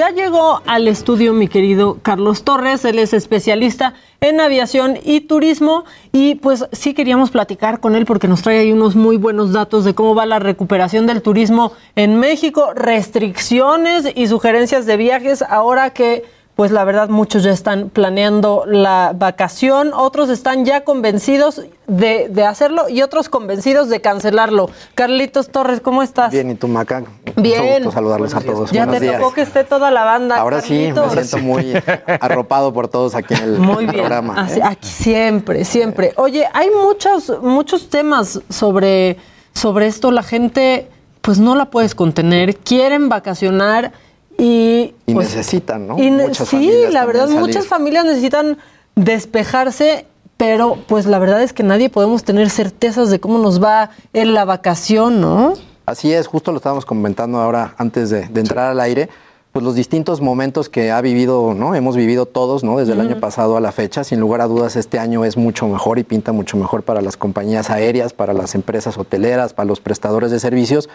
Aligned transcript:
Ya 0.00 0.08
llegó 0.08 0.62
al 0.64 0.88
estudio 0.88 1.34
mi 1.34 1.46
querido 1.46 1.98
Carlos 2.00 2.42
Torres, 2.42 2.86
él 2.86 2.98
es 2.98 3.12
especialista 3.12 3.92
en 4.22 4.40
aviación 4.40 4.98
y 5.04 5.20
turismo 5.20 5.84
y 6.10 6.36
pues 6.36 6.64
sí 6.72 6.94
queríamos 6.94 7.30
platicar 7.30 7.80
con 7.80 7.94
él 7.94 8.06
porque 8.06 8.26
nos 8.26 8.40
trae 8.40 8.60
ahí 8.60 8.72
unos 8.72 8.96
muy 8.96 9.18
buenos 9.18 9.52
datos 9.52 9.84
de 9.84 9.94
cómo 9.94 10.14
va 10.14 10.24
la 10.24 10.38
recuperación 10.38 11.06
del 11.06 11.20
turismo 11.20 11.72
en 11.96 12.18
México, 12.18 12.72
restricciones 12.74 14.10
y 14.14 14.26
sugerencias 14.26 14.86
de 14.86 14.96
viajes 14.96 15.42
ahora 15.42 15.90
que 15.90 16.24
pues 16.60 16.72
la 16.72 16.84
verdad 16.84 17.08
muchos 17.08 17.42
ya 17.42 17.52
están 17.52 17.88
planeando 17.88 18.64
la 18.66 19.14
vacación, 19.16 19.94
otros 19.94 20.28
están 20.28 20.66
ya 20.66 20.84
convencidos 20.84 21.62
de, 21.86 22.28
de, 22.28 22.44
hacerlo 22.44 22.86
y 22.90 23.00
otros 23.00 23.30
convencidos 23.30 23.88
de 23.88 24.02
cancelarlo. 24.02 24.68
Carlitos 24.94 25.48
Torres, 25.48 25.80
¿cómo 25.80 26.02
estás? 26.02 26.30
Bien, 26.32 26.50
¿y 26.50 26.56
tú, 26.56 26.68
Maca? 26.68 27.02
Bien. 27.36 27.62
Mucho 27.62 27.74
gusto 27.76 27.92
saludarles 27.92 28.34
a 28.34 28.42
todos. 28.42 28.72
Ya 28.72 28.84
Buenos 28.84 29.00
te 29.00 29.06
días. 29.06 29.16
tocó 29.18 29.32
que 29.32 29.40
esté 29.40 29.64
toda 29.64 29.90
la 29.90 30.04
banda. 30.04 30.36
Ahora 30.36 30.60
sí, 30.60 30.92
me 30.94 31.22
siento 31.22 31.38
muy 31.38 31.72
arropado 32.20 32.74
por 32.74 32.88
todos 32.88 33.14
aquí 33.14 33.32
en 33.32 33.42
el 33.42 33.58
Muy 33.58 33.86
bien. 33.86 33.96
programa. 33.96 34.34
Así- 34.42 34.60
¿eh? 34.60 34.62
aquí 34.62 34.86
siempre, 34.86 35.64
siempre. 35.64 36.12
Oye, 36.18 36.46
hay 36.52 36.68
muchos, 36.68 37.40
muchos 37.40 37.88
temas 37.88 38.38
sobre, 38.50 39.16
sobre 39.54 39.86
esto. 39.86 40.10
La 40.10 40.22
gente, 40.22 40.90
pues 41.22 41.38
no 41.38 41.54
la 41.54 41.70
puedes 41.70 41.94
contener. 41.94 42.56
Quieren 42.56 43.08
vacacionar 43.08 43.92
y. 44.40 44.94
Y 45.06 45.14
pues, 45.14 45.28
necesitan, 45.28 45.86
¿no? 45.86 45.98
y 45.98 46.10
ne- 46.10 46.28
Muchas 46.28 46.48
sí, 46.48 46.70
la 46.90 47.04
verdad, 47.04 47.26
salir. 47.26 47.40
muchas 47.40 47.66
familias 47.66 48.04
necesitan 48.04 48.56
despejarse. 48.96 50.06
Pero, 50.36 50.78
pues 50.88 51.04
la 51.04 51.18
verdad 51.18 51.42
es 51.42 51.52
que 51.52 51.62
nadie 51.62 51.90
podemos 51.90 52.24
tener 52.24 52.48
certezas 52.48 53.10
de 53.10 53.20
cómo 53.20 53.36
nos 53.38 53.62
va 53.62 53.90
en 54.14 54.32
la 54.32 54.46
vacación, 54.46 55.20
¿no? 55.20 55.52
Así 55.84 56.14
es, 56.14 56.26
justo 56.28 56.50
lo 56.50 56.56
estábamos 56.56 56.86
comentando 56.86 57.38
ahora 57.40 57.74
antes 57.76 58.08
de, 58.08 58.26
de 58.26 58.40
entrar 58.40 58.70
al 58.70 58.80
aire, 58.80 59.10
pues 59.52 59.62
los 59.62 59.74
distintos 59.74 60.22
momentos 60.22 60.70
que 60.70 60.92
ha 60.92 61.00
vivido, 61.02 61.52
¿no? 61.52 61.74
Hemos 61.74 61.94
vivido 61.94 62.24
todos, 62.24 62.64
¿no? 62.64 62.78
Desde 62.78 62.94
el 62.94 63.00
año 63.02 63.20
pasado 63.20 63.58
a 63.58 63.60
la 63.60 63.70
fecha. 63.70 64.02
Sin 64.02 64.18
lugar 64.18 64.40
a 64.40 64.46
dudas, 64.46 64.76
este 64.76 64.98
año 64.98 65.26
es 65.26 65.36
mucho 65.36 65.68
mejor 65.68 65.98
y 65.98 66.04
pinta 66.04 66.32
mucho 66.32 66.56
mejor 66.56 66.84
para 66.84 67.02
las 67.02 67.18
compañías 67.18 67.68
aéreas, 67.68 68.14
para 68.14 68.32
las 68.32 68.54
empresas 68.54 68.96
hoteleras, 68.96 69.52
para 69.52 69.66
los 69.66 69.80
prestadores 69.80 70.30
de 70.30 70.40
servicios. 70.40 70.88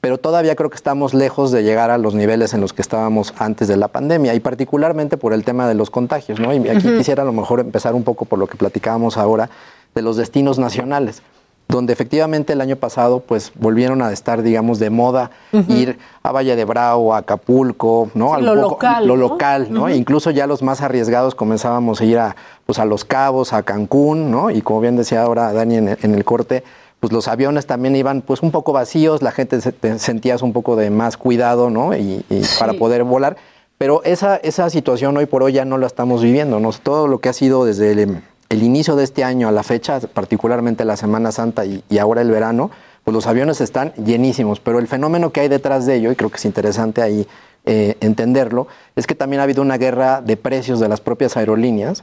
Pero 0.00 0.18
todavía 0.18 0.54
creo 0.54 0.70
que 0.70 0.76
estamos 0.76 1.12
lejos 1.12 1.50
de 1.50 1.64
llegar 1.64 1.90
a 1.90 1.98
los 1.98 2.14
niveles 2.14 2.54
en 2.54 2.60
los 2.60 2.72
que 2.72 2.82
estábamos 2.82 3.34
antes 3.38 3.66
de 3.66 3.76
la 3.76 3.88
pandemia 3.88 4.34
y 4.34 4.40
particularmente 4.40 5.16
por 5.16 5.32
el 5.32 5.44
tema 5.44 5.66
de 5.66 5.74
los 5.74 5.90
contagios, 5.90 6.38
¿no? 6.38 6.54
Y 6.54 6.68
aquí 6.68 6.88
quisiera 6.96 7.22
a 7.22 7.26
lo 7.26 7.32
mejor 7.32 7.60
empezar 7.60 7.94
un 7.94 8.04
poco 8.04 8.24
por 8.24 8.38
lo 8.38 8.46
que 8.46 8.56
platicábamos 8.56 9.16
ahora 9.16 9.50
de 9.94 10.02
los 10.02 10.16
destinos 10.16 10.58
nacionales 10.58 11.22
donde 11.68 11.92
efectivamente 11.92 12.54
el 12.54 12.62
año 12.62 12.76
pasado 12.76 13.20
pues 13.20 13.52
volvieron 13.54 14.00
a 14.00 14.10
estar 14.10 14.42
digamos 14.42 14.78
de 14.78 14.88
moda 14.88 15.30
ir 15.68 15.98
a 16.22 16.32
Valle 16.32 16.56
de 16.56 16.64
Bravo, 16.64 17.14
a 17.14 17.18
Acapulco, 17.18 18.10
¿no? 18.14 18.32
Al 18.32 18.44
lo 18.46 18.54
local, 18.54 19.06
lo 19.06 19.16
¿no? 19.16 19.28
local, 19.28 19.68
¿no? 19.70 19.90
Incluso 19.90 20.30
ya 20.30 20.46
los 20.46 20.62
más 20.62 20.80
arriesgados 20.80 21.34
comenzábamos 21.34 22.00
a 22.00 22.04
ir 22.04 22.18
a 22.18 22.36
pues 22.64 22.78
a 22.78 22.86
Los 22.86 23.04
Cabos, 23.04 23.52
a 23.52 23.62
Cancún, 23.62 24.30
¿no? 24.30 24.50
Y 24.50 24.62
como 24.62 24.80
bien 24.80 24.96
decía 24.96 25.22
ahora 25.22 25.52
Dani 25.52 25.76
en 25.76 25.88
el, 25.88 25.98
en 26.02 26.14
el 26.14 26.24
corte, 26.24 26.64
pues 27.00 27.12
los 27.12 27.28
aviones 27.28 27.66
también 27.66 27.94
iban 27.96 28.22
pues 28.22 28.42
un 28.42 28.50
poco 28.50 28.72
vacíos, 28.72 29.22
la 29.22 29.32
gente 29.32 29.60
se, 29.60 29.72
te 29.72 29.98
sentías 29.98 30.42
un 30.42 30.52
poco 30.52 30.76
de 30.76 30.90
más 30.90 31.16
cuidado, 31.16 31.70
¿no? 31.70 31.96
Y, 31.96 32.24
y 32.28 32.42
para 32.58 32.72
poder 32.74 33.04
volar. 33.04 33.36
Pero 33.78 34.02
esa, 34.02 34.36
esa 34.36 34.68
situación 34.70 35.16
hoy 35.16 35.26
por 35.26 35.44
hoy 35.44 35.52
ya 35.52 35.64
no 35.64 35.78
la 35.78 35.86
estamos 35.86 36.22
viviendo, 36.22 36.58
¿no? 36.58 36.72
Todo 36.72 37.06
lo 37.06 37.20
que 37.20 37.28
ha 37.28 37.32
sido 37.32 37.64
desde 37.64 37.92
el, 37.92 38.22
el 38.48 38.62
inicio 38.62 38.96
de 38.96 39.04
este 39.04 39.22
año 39.22 39.46
a 39.46 39.52
la 39.52 39.62
fecha, 39.62 40.00
particularmente 40.12 40.84
la 40.84 40.96
Semana 40.96 41.30
Santa 41.30 41.64
y, 41.64 41.84
y 41.88 41.98
ahora 41.98 42.22
el 42.22 42.30
verano, 42.30 42.72
pues 43.04 43.14
los 43.14 43.28
aviones 43.28 43.60
están 43.60 43.92
llenísimos. 43.94 44.58
Pero 44.58 44.80
el 44.80 44.88
fenómeno 44.88 45.30
que 45.30 45.40
hay 45.40 45.48
detrás 45.48 45.86
de 45.86 45.94
ello, 45.94 46.10
y 46.10 46.16
creo 46.16 46.30
que 46.30 46.38
es 46.38 46.44
interesante 46.44 47.02
ahí 47.02 47.28
eh, 47.68 47.96
entenderlo, 48.00 48.66
es 48.96 49.06
que 49.06 49.14
también 49.14 49.40
ha 49.40 49.42
habido 49.44 49.62
una 49.62 49.76
guerra 49.76 50.20
de 50.20 50.36
precios 50.36 50.80
de 50.80 50.88
las 50.88 51.00
propias 51.00 51.36
aerolíneas 51.36 52.02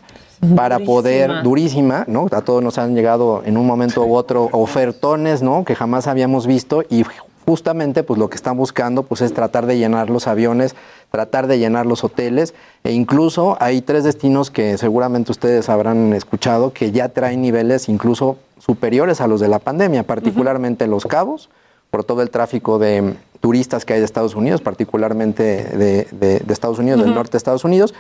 para 0.55 0.79
poder, 0.79 1.43
durísima, 1.43 2.05
¿no? 2.07 2.27
A 2.31 2.41
todos 2.41 2.63
nos 2.63 2.77
han 2.77 2.95
llegado 2.95 3.41
en 3.45 3.57
un 3.57 3.65
momento 3.65 4.05
u 4.05 4.15
otro 4.15 4.49
ofertones, 4.51 5.41
¿no? 5.41 5.65
Que 5.65 5.75
jamás 5.75 6.07
habíamos 6.07 6.45
visto 6.45 6.83
y 6.89 7.03
justamente 7.45 8.03
pues 8.03 8.19
lo 8.19 8.29
que 8.29 8.35
están 8.35 8.57
buscando 8.57 9.03
pues 9.03 9.21
es 9.21 9.33
tratar 9.33 9.65
de 9.65 9.77
llenar 9.77 10.09
los 10.09 10.27
aviones, 10.27 10.75
tratar 11.11 11.47
de 11.47 11.59
llenar 11.59 11.85
los 11.85 12.03
hoteles 12.03 12.53
e 12.83 12.91
incluso 12.91 13.57
hay 13.59 13.81
tres 13.81 14.03
destinos 14.03 14.51
que 14.51 14.77
seguramente 14.77 15.31
ustedes 15.31 15.69
habrán 15.69 16.13
escuchado 16.13 16.73
que 16.73 16.91
ya 16.91 17.09
traen 17.09 17.41
niveles 17.41 17.87
incluso 17.89 18.37
superiores 18.59 19.21
a 19.21 19.27
los 19.27 19.39
de 19.39 19.47
la 19.47 19.59
pandemia, 19.59 20.03
particularmente 20.03 20.87
Los 20.87 21.05
Cabos, 21.05 21.49
por 21.95 22.03
todo 22.03 22.21
el 22.21 22.29
tráfico 22.29 22.77
de 22.77 23.13
turistas 23.39 23.85
que 23.85 23.93
hay 23.93 23.99
de 23.99 24.05
Estados 24.05 24.35
Unidos, 24.35 24.59
particularmente 24.59 25.43
de, 25.63 26.07
de- 26.11 26.39
de 26.39 26.53
Estados 26.53 26.77
Unidos, 26.77 26.99
del 27.01 27.15
norte 27.15 27.31
de 27.33 27.37
Estados 27.37 27.63
Unidos, 27.63 27.93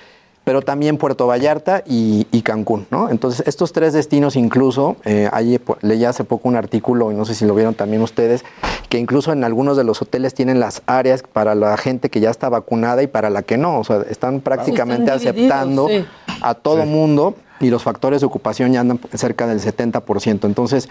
pero 0.43 0.61
también 0.61 0.97
Puerto 0.97 1.27
Vallarta 1.27 1.81
y, 1.87 2.27
y 2.29 2.41
Cancún, 2.41 2.87
¿no? 2.91 3.09
Entonces, 3.09 3.47
estos 3.47 3.71
tres 3.71 3.93
destinos 3.93 4.35
incluso, 4.35 4.97
eh, 5.05 5.29
ahí 5.31 5.57
leí 5.81 6.03
hace 6.03 6.25
poco 6.25 6.49
un 6.49 6.57
artículo, 6.57 7.09
y 7.13 7.15
no 7.15 7.23
sé 7.23 7.35
si 7.35 7.45
lo 7.45 7.55
vieron 7.55 7.73
también 7.73 8.01
ustedes, 8.01 8.43
que 8.89 8.97
incluso 8.99 9.31
en 9.31 9.45
algunos 9.45 9.77
de 9.77 9.85
los 9.85 10.01
hoteles 10.01 10.33
tienen 10.33 10.59
las 10.59 10.81
áreas 10.87 11.23
para 11.23 11.55
la 11.55 11.77
gente 11.77 12.09
que 12.09 12.19
ya 12.19 12.31
está 12.31 12.49
vacunada 12.49 13.01
y 13.01 13.07
para 13.07 13.29
la 13.29 13.43
que 13.43 13.57
no, 13.57 13.79
o 13.79 13.83
sea, 13.85 14.01
están 14.09 14.41
prácticamente 14.41 15.03
Están 15.13 15.15
aceptando 15.29 15.87
sí. 15.87 16.05
a 16.41 16.53
todo 16.53 16.85
mundo 16.85 17.35
y 17.61 17.69
los 17.69 17.81
factores 17.81 18.19
de 18.19 18.27
ocupación 18.27 18.73
ya 18.73 18.81
andan 18.81 18.99
cerca 19.13 19.47
del 19.47 19.61
70%. 19.61 20.43
Entonces, 20.43 20.89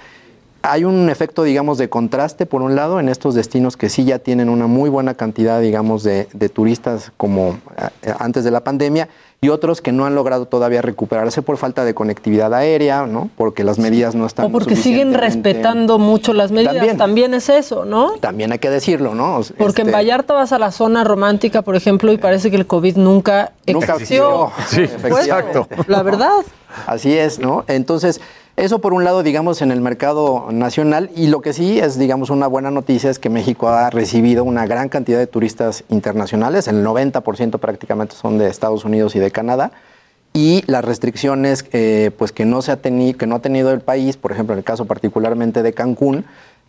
hay 0.67 0.85
un 0.85 1.11
efecto, 1.11 1.43
digamos, 1.43 1.77
de 1.77 1.91
contraste, 1.91 2.47
por 2.47 2.63
un 2.63 2.75
lado, 2.75 2.99
en 2.99 3.11
estos 3.11 3.35
destinos 3.35 3.77
que 3.77 3.91
sí 3.91 4.05
ya 4.05 4.19
tienen 4.19 4.49
una 4.49 4.67
muy 4.67 4.89
buena 4.89 5.13
cantidad, 5.13 5.61
digamos, 5.61 6.03
de, 6.03 6.27
de 6.33 6.49
turistas 6.49 7.13
como 7.19 7.59
eh, 8.03 8.15
antes 8.19 8.45
de 8.45 8.51
la 8.51 8.65
pandemia, 8.65 9.11
y 9.43 9.51
otros 9.51 9.83
que 9.83 9.93
no 9.93 10.07
han 10.07 10.15
logrado 10.15 10.47
todavía 10.47 10.81
recuperarse 10.81 11.43
por 11.43 11.59
falta 11.59 11.85
de 11.85 11.93
conectividad 11.93 12.55
aérea, 12.55 13.05
¿no? 13.05 13.29
Porque 13.37 13.63
las 13.63 13.79
medidas 13.79 14.15
no 14.15 14.25
están 14.25 14.47
O 14.47 14.51
porque 14.51 14.75
siguen 14.75 15.13
respetando 15.13 15.99
mucho 15.99 16.33
las 16.33 16.51
medidas. 16.51 16.77
También. 16.77 16.97
También, 16.97 17.35
es 17.35 17.51
eso, 17.51 17.85
¿no? 17.85 18.13
También 18.21 18.51
hay 18.53 18.59
que 18.59 18.71
decirlo, 18.71 19.15
¿no? 19.15 19.43
Porque 19.59 19.83
en 19.83 19.89
Este, 19.89 19.99
Vallarta 19.99 20.33
vas 20.33 20.53
a 20.53 20.59
la 20.59 20.73
zona 20.73 21.05
romántica, 21.05 21.61
por 21.61 21.77
ejemplo, 21.77 22.11
y 22.11 22.17
parece 22.17 22.51
que 22.51 22.57
el 22.57 22.67
COVID 22.67 22.97
nunca, 22.97 23.53
Nunca 23.67 23.93
existió. 23.93 24.51
existió. 24.61 24.89
Sí, 24.89 25.07
exacto. 25.09 25.69
La 25.89 26.03
verdad. 26.03 26.41
Así 26.87 27.13
es, 27.13 27.39
¿no? 27.39 27.65
Entonces, 27.69 28.23
eso 28.57 28.79
por 28.79 28.93
un 28.93 29.03
lado, 29.03 29.25
digamos, 29.25 29.63
en 29.63 29.73
el 29.73 29.81
mercado 29.81 30.47
nacional 30.53 31.11
y 31.17 31.27
lo 31.27 31.41
que 31.41 31.53
sí 31.53 31.81
es, 31.81 31.99
digamos, 31.99 32.31
una 32.31 32.47
buena 32.47 32.71
noticia 32.71 33.11
es 33.11 33.19
que 33.19 33.29
México 33.29 33.69
ha 33.69 33.91
recibido 33.91 34.45
una 34.45 34.65
gran 34.67 34.89
cantidad 34.89 35.19
de 35.19 35.27
turistas 35.27 35.83
internacionales, 35.89 36.69
el 36.69 36.85
90% 36.85 37.59
prácticamente 37.59 38.15
son 38.15 38.39
de 38.39 38.49
Estados 38.49 38.85
Unidos 38.85 39.17
y 39.17 39.19
de 39.19 39.31
Canadá. 39.31 39.73
Y 40.37 40.65
las 40.67 40.85
restricciones 40.85 41.65
eh, 41.73 42.11
pues 42.19 42.33
que 42.33 42.45
no 42.45 42.61
se 42.61 42.73
ha 42.73 42.77
que 42.81 43.27
no 43.27 43.37
ha 43.37 43.39
tenido 43.39 43.71
el 43.71 43.81
país, 43.81 44.17
por 44.17 44.33
ejemplo, 44.33 44.53
en 44.55 44.59
el 44.59 44.65
caso 44.65 44.85
particularmente 44.85 45.63
de 45.63 45.73
Cancún, 45.73 46.25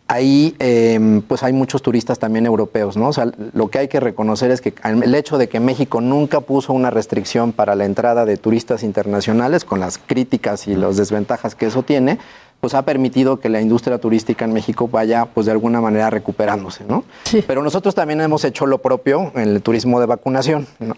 ahí 0.08 0.54
eh, 0.58 1.22
pues 1.26 1.42
hay 1.42 1.52
muchos 1.52 1.82
turistas 1.82 2.18
también 2.18 2.46
europeos, 2.46 2.96
¿no? 2.96 3.08
O 3.08 3.12
sea, 3.12 3.30
lo 3.52 3.68
que 3.68 3.78
hay 3.78 3.88
que 3.88 4.00
reconocer 4.00 4.50
es 4.50 4.60
que 4.60 4.74
el 4.84 5.14
hecho 5.14 5.38
de 5.38 5.48
que 5.48 5.60
México 5.60 6.00
nunca 6.00 6.40
puso 6.40 6.72
una 6.72 6.90
restricción 6.90 7.52
para 7.52 7.74
la 7.74 7.84
entrada 7.84 8.24
de 8.24 8.36
turistas 8.36 8.82
internacionales, 8.82 9.64
con 9.64 9.80
las 9.80 9.98
críticas 9.98 10.68
y 10.68 10.74
las 10.74 10.96
desventajas 10.96 11.54
que 11.54 11.66
eso 11.66 11.82
tiene, 11.82 12.18
pues 12.60 12.74
ha 12.74 12.82
permitido 12.82 13.38
que 13.38 13.48
la 13.48 13.60
industria 13.60 13.98
turística 13.98 14.44
en 14.44 14.52
México 14.52 14.88
vaya 14.88 15.26
pues 15.26 15.46
de 15.46 15.52
alguna 15.52 15.80
manera 15.80 16.08
recuperándose, 16.10 16.84
¿no? 16.84 17.04
Sí. 17.24 17.44
Pero 17.46 17.62
nosotros 17.62 17.94
también 17.94 18.20
hemos 18.20 18.44
hecho 18.44 18.66
lo 18.66 18.78
propio 18.78 19.32
en 19.34 19.48
el 19.48 19.62
turismo 19.62 20.00
de 20.00 20.06
vacunación, 20.06 20.66
¿no? 20.78 20.94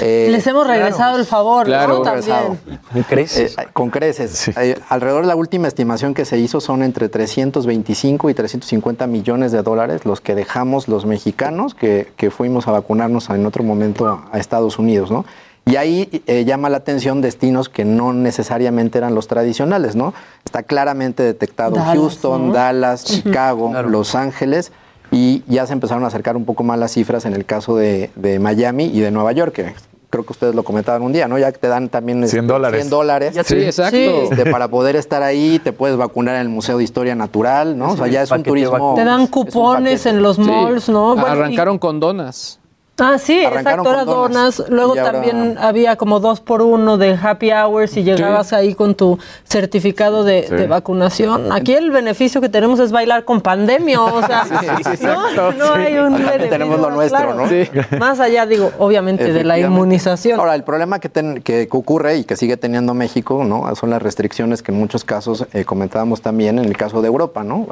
Eh, 0.00 0.28
Les 0.30 0.46
hemos 0.46 0.66
regresado 0.66 1.18
el 1.18 1.24
favor, 1.24 1.66
Claro, 1.66 1.98
¿no? 1.98 2.04
regresado. 2.04 2.56
También. 2.56 2.80
¿Me 2.94 3.04
crees? 3.04 3.36
Eh, 3.38 3.50
con 3.72 3.90
creces. 3.90 4.48
Eh, 4.48 4.78
alrededor 4.88 5.22
de 5.22 5.28
la 5.28 5.36
última 5.36 5.68
estimación 5.68 6.14
que 6.14 6.24
se 6.24 6.38
hizo 6.38 6.60
son 6.60 6.82
entre 6.82 7.08
325 7.08 8.30
y 8.30 8.34
350 8.34 9.06
millones 9.06 9.52
de 9.52 9.62
dólares 9.62 10.04
los 10.04 10.20
que 10.20 10.34
dejamos 10.34 10.88
los 10.88 11.06
mexicanos 11.06 11.74
que, 11.74 12.12
que 12.16 12.30
fuimos 12.30 12.68
a 12.68 12.72
vacunarnos 12.72 13.28
en 13.30 13.44
otro 13.46 13.62
momento 13.64 14.22
a 14.32 14.38
Estados 14.38 14.78
Unidos, 14.78 15.10
¿no? 15.10 15.24
Y 15.64 15.76
ahí 15.76 16.22
eh, 16.26 16.46
llama 16.46 16.70
la 16.70 16.78
atención 16.78 17.20
destinos 17.20 17.68
que 17.68 17.84
no 17.84 18.14
necesariamente 18.14 18.96
eran 18.96 19.14
los 19.14 19.28
tradicionales, 19.28 19.96
¿no? 19.96 20.14
Está 20.44 20.62
claramente 20.62 21.22
detectado 21.22 21.76
Dallas, 21.76 21.94
Houston, 21.94 22.46
¿no? 22.48 22.52
Dallas, 22.54 23.04
Chicago, 23.04 23.70
Los 23.82 24.14
Ángeles, 24.14 24.72
y 25.10 25.42
ya 25.46 25.66
se 25.66 25.74
empezaron 25.74 26.04
a 26.04 26.06
acercar 26.06 26.38
un 26.38 26.46
poco 26.46 26.62
más 26.64 26.78
las 26.78 26.92
cifras 26.92 27.26
en 27.26 27.34
el 27.34 27.44
caso 27.44 27.76
de, 27.76 28.10
de 28.16 28.38
Miami 28.38 28.84
y 28.86 29.00
de 29.00 29.10
Nueva 29.10 29.32
York, 29.32 29.52
que 29.52 29.74
creo 30.10 30.24
que 30.24 30.32
ustedes 30.32 30.54
lo 30.54 30.62
comentaban 30.62 31.02
un 31.02 31.12
día, 31.12 31.28
¿no? 31.28 31.38
Ya 31.38 31.52
que 31.52 31.58
te 31.58 31.68
dan 31.68 31.88
también 31.88 32.26
100 32.26 32.46
dólares. 32.46 32.80
100 32.80 32.90
dólares. 32.90 33.34
Sí, 33.44 33.56
exacto. 33.62 33.96
Sí. 33.96 34.06
Este, 34.30 34.50
para 34.50 34.68
poder 34.68 34.96
estar 34.96 35.22
ahí, 35.22 35.58
te 35.62 35.72
puedes 35.72 35.96
vacunar 35.96 36.36
en 36.36 36.42
el 36.42 36.48
Museo 36.48 36.78
de 36.78 36.84
Historia 36.84 37.14
Natural, 37.14 37.76
¿no? 37.76 37.92
o 37.92 37.96
sea, 37.96 38.06
ya 38.06 38.22
es 38.22 38.30
un 38.30 38.42
turismo. 38.42 38.94
Te 38.96 39.04
dan 39.04 39.26
cupones 39.26 40.06
en 40.06 40.22
los 40.22 40.36
Sí. 40.36 40.42
malls, 40.42 40.88
¿no? 40.88 41.14
Bueno, 41.14 41.28
y- 41.28 41.30
Arrancaron 41.30 41.78
con 41.78 42.00
donas. 42.00 42.58
Ah, 43.00 43.16
sí, 43.18 43.44
Arrancaron 43.44 43.86
exacto, 43.86 44.04
donas. 44.14 44.56
donas. 44.56 44.70
Luego 44.70 44.90
ahora- 44.90 45.12
también 45.12 45.56
había 45.58 45.96
como 45.96 46.18
dos 46.20 46.40
por 46.40 46.62
uno 46.62 46.98
de 46.98 47.16
happy 47.20 47.52
hours 47.52 47.96
y 47.96 48.02
llegabas 48.02 48.52
ahí 48.52 48.74
con 48.74 48.94
tu 48.94 49.18
certificado 49.44 50.24
de, 50.24 50.46
Sí. 50.48 50.54
de 50.54 50.66
vacunación. 50.66 51.52
Aquí 51.52 51.74
el 51.74 51.90
beneficio 51.90 52.40
que 52.40 52.48
tenemos 52.48 52.80
es 52.80 52.90
bailar 52.92 53.24
con 53.24 53.40
pandemia, 53.40 54.00
o 54.02 54.26
sea, 54.26 54.44
no, 55.36 55.52
no 55.52 55.74
hay 55.74 55.96
un 55.98 56.14
beneficio 56.14 56.48
tenemos 56.50 56.80
lo 56.80 56.88
más 56.88 56.96
nuestro, 56.96 57.18
claro. 57.18 57.34
¿no? 57.34 57.48
Sí. 57.48 57.68
Más 57.98 58.20
allá, 58.20 58.46
digo, 58.46 58.72
obviamente, 58.78 59.32
de 59.32 59.44
la 59.44 59.58
inmunización. 59.58 60.40
Ahora, 60.40 60.54
el 60.54 60.64
problema 60.64 60.98
que, 60.98 61.08
ten- 61.08 61.42
que 61.42 61.68
ocurre 61.70 62.16
y 62.18 62.24
que 62.24 62.36
sigue 62.36 62.56
teniendo 62.56 62.94
México, 62.94 63.44
¿no? 63.44 63.74
Son 63.76 63.90
las 63.90 64.02
restricciones 64.02 64.62
que 64.62 64.72
en 64.72 64.78
muchos 64.78 65.04
casos 65.04 65.46
eh, 65.52 65.64
comentábamos 65.64 66.20
también 66.22 66.58
en 66.58 66.64
el 66.64 66.76
caso 66.76 67.00
de 67.00 67.08
Europa, 67.08 67.44
¿no? 67.44 67.66